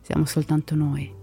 [0.00, 1.22] siamo soltanto noi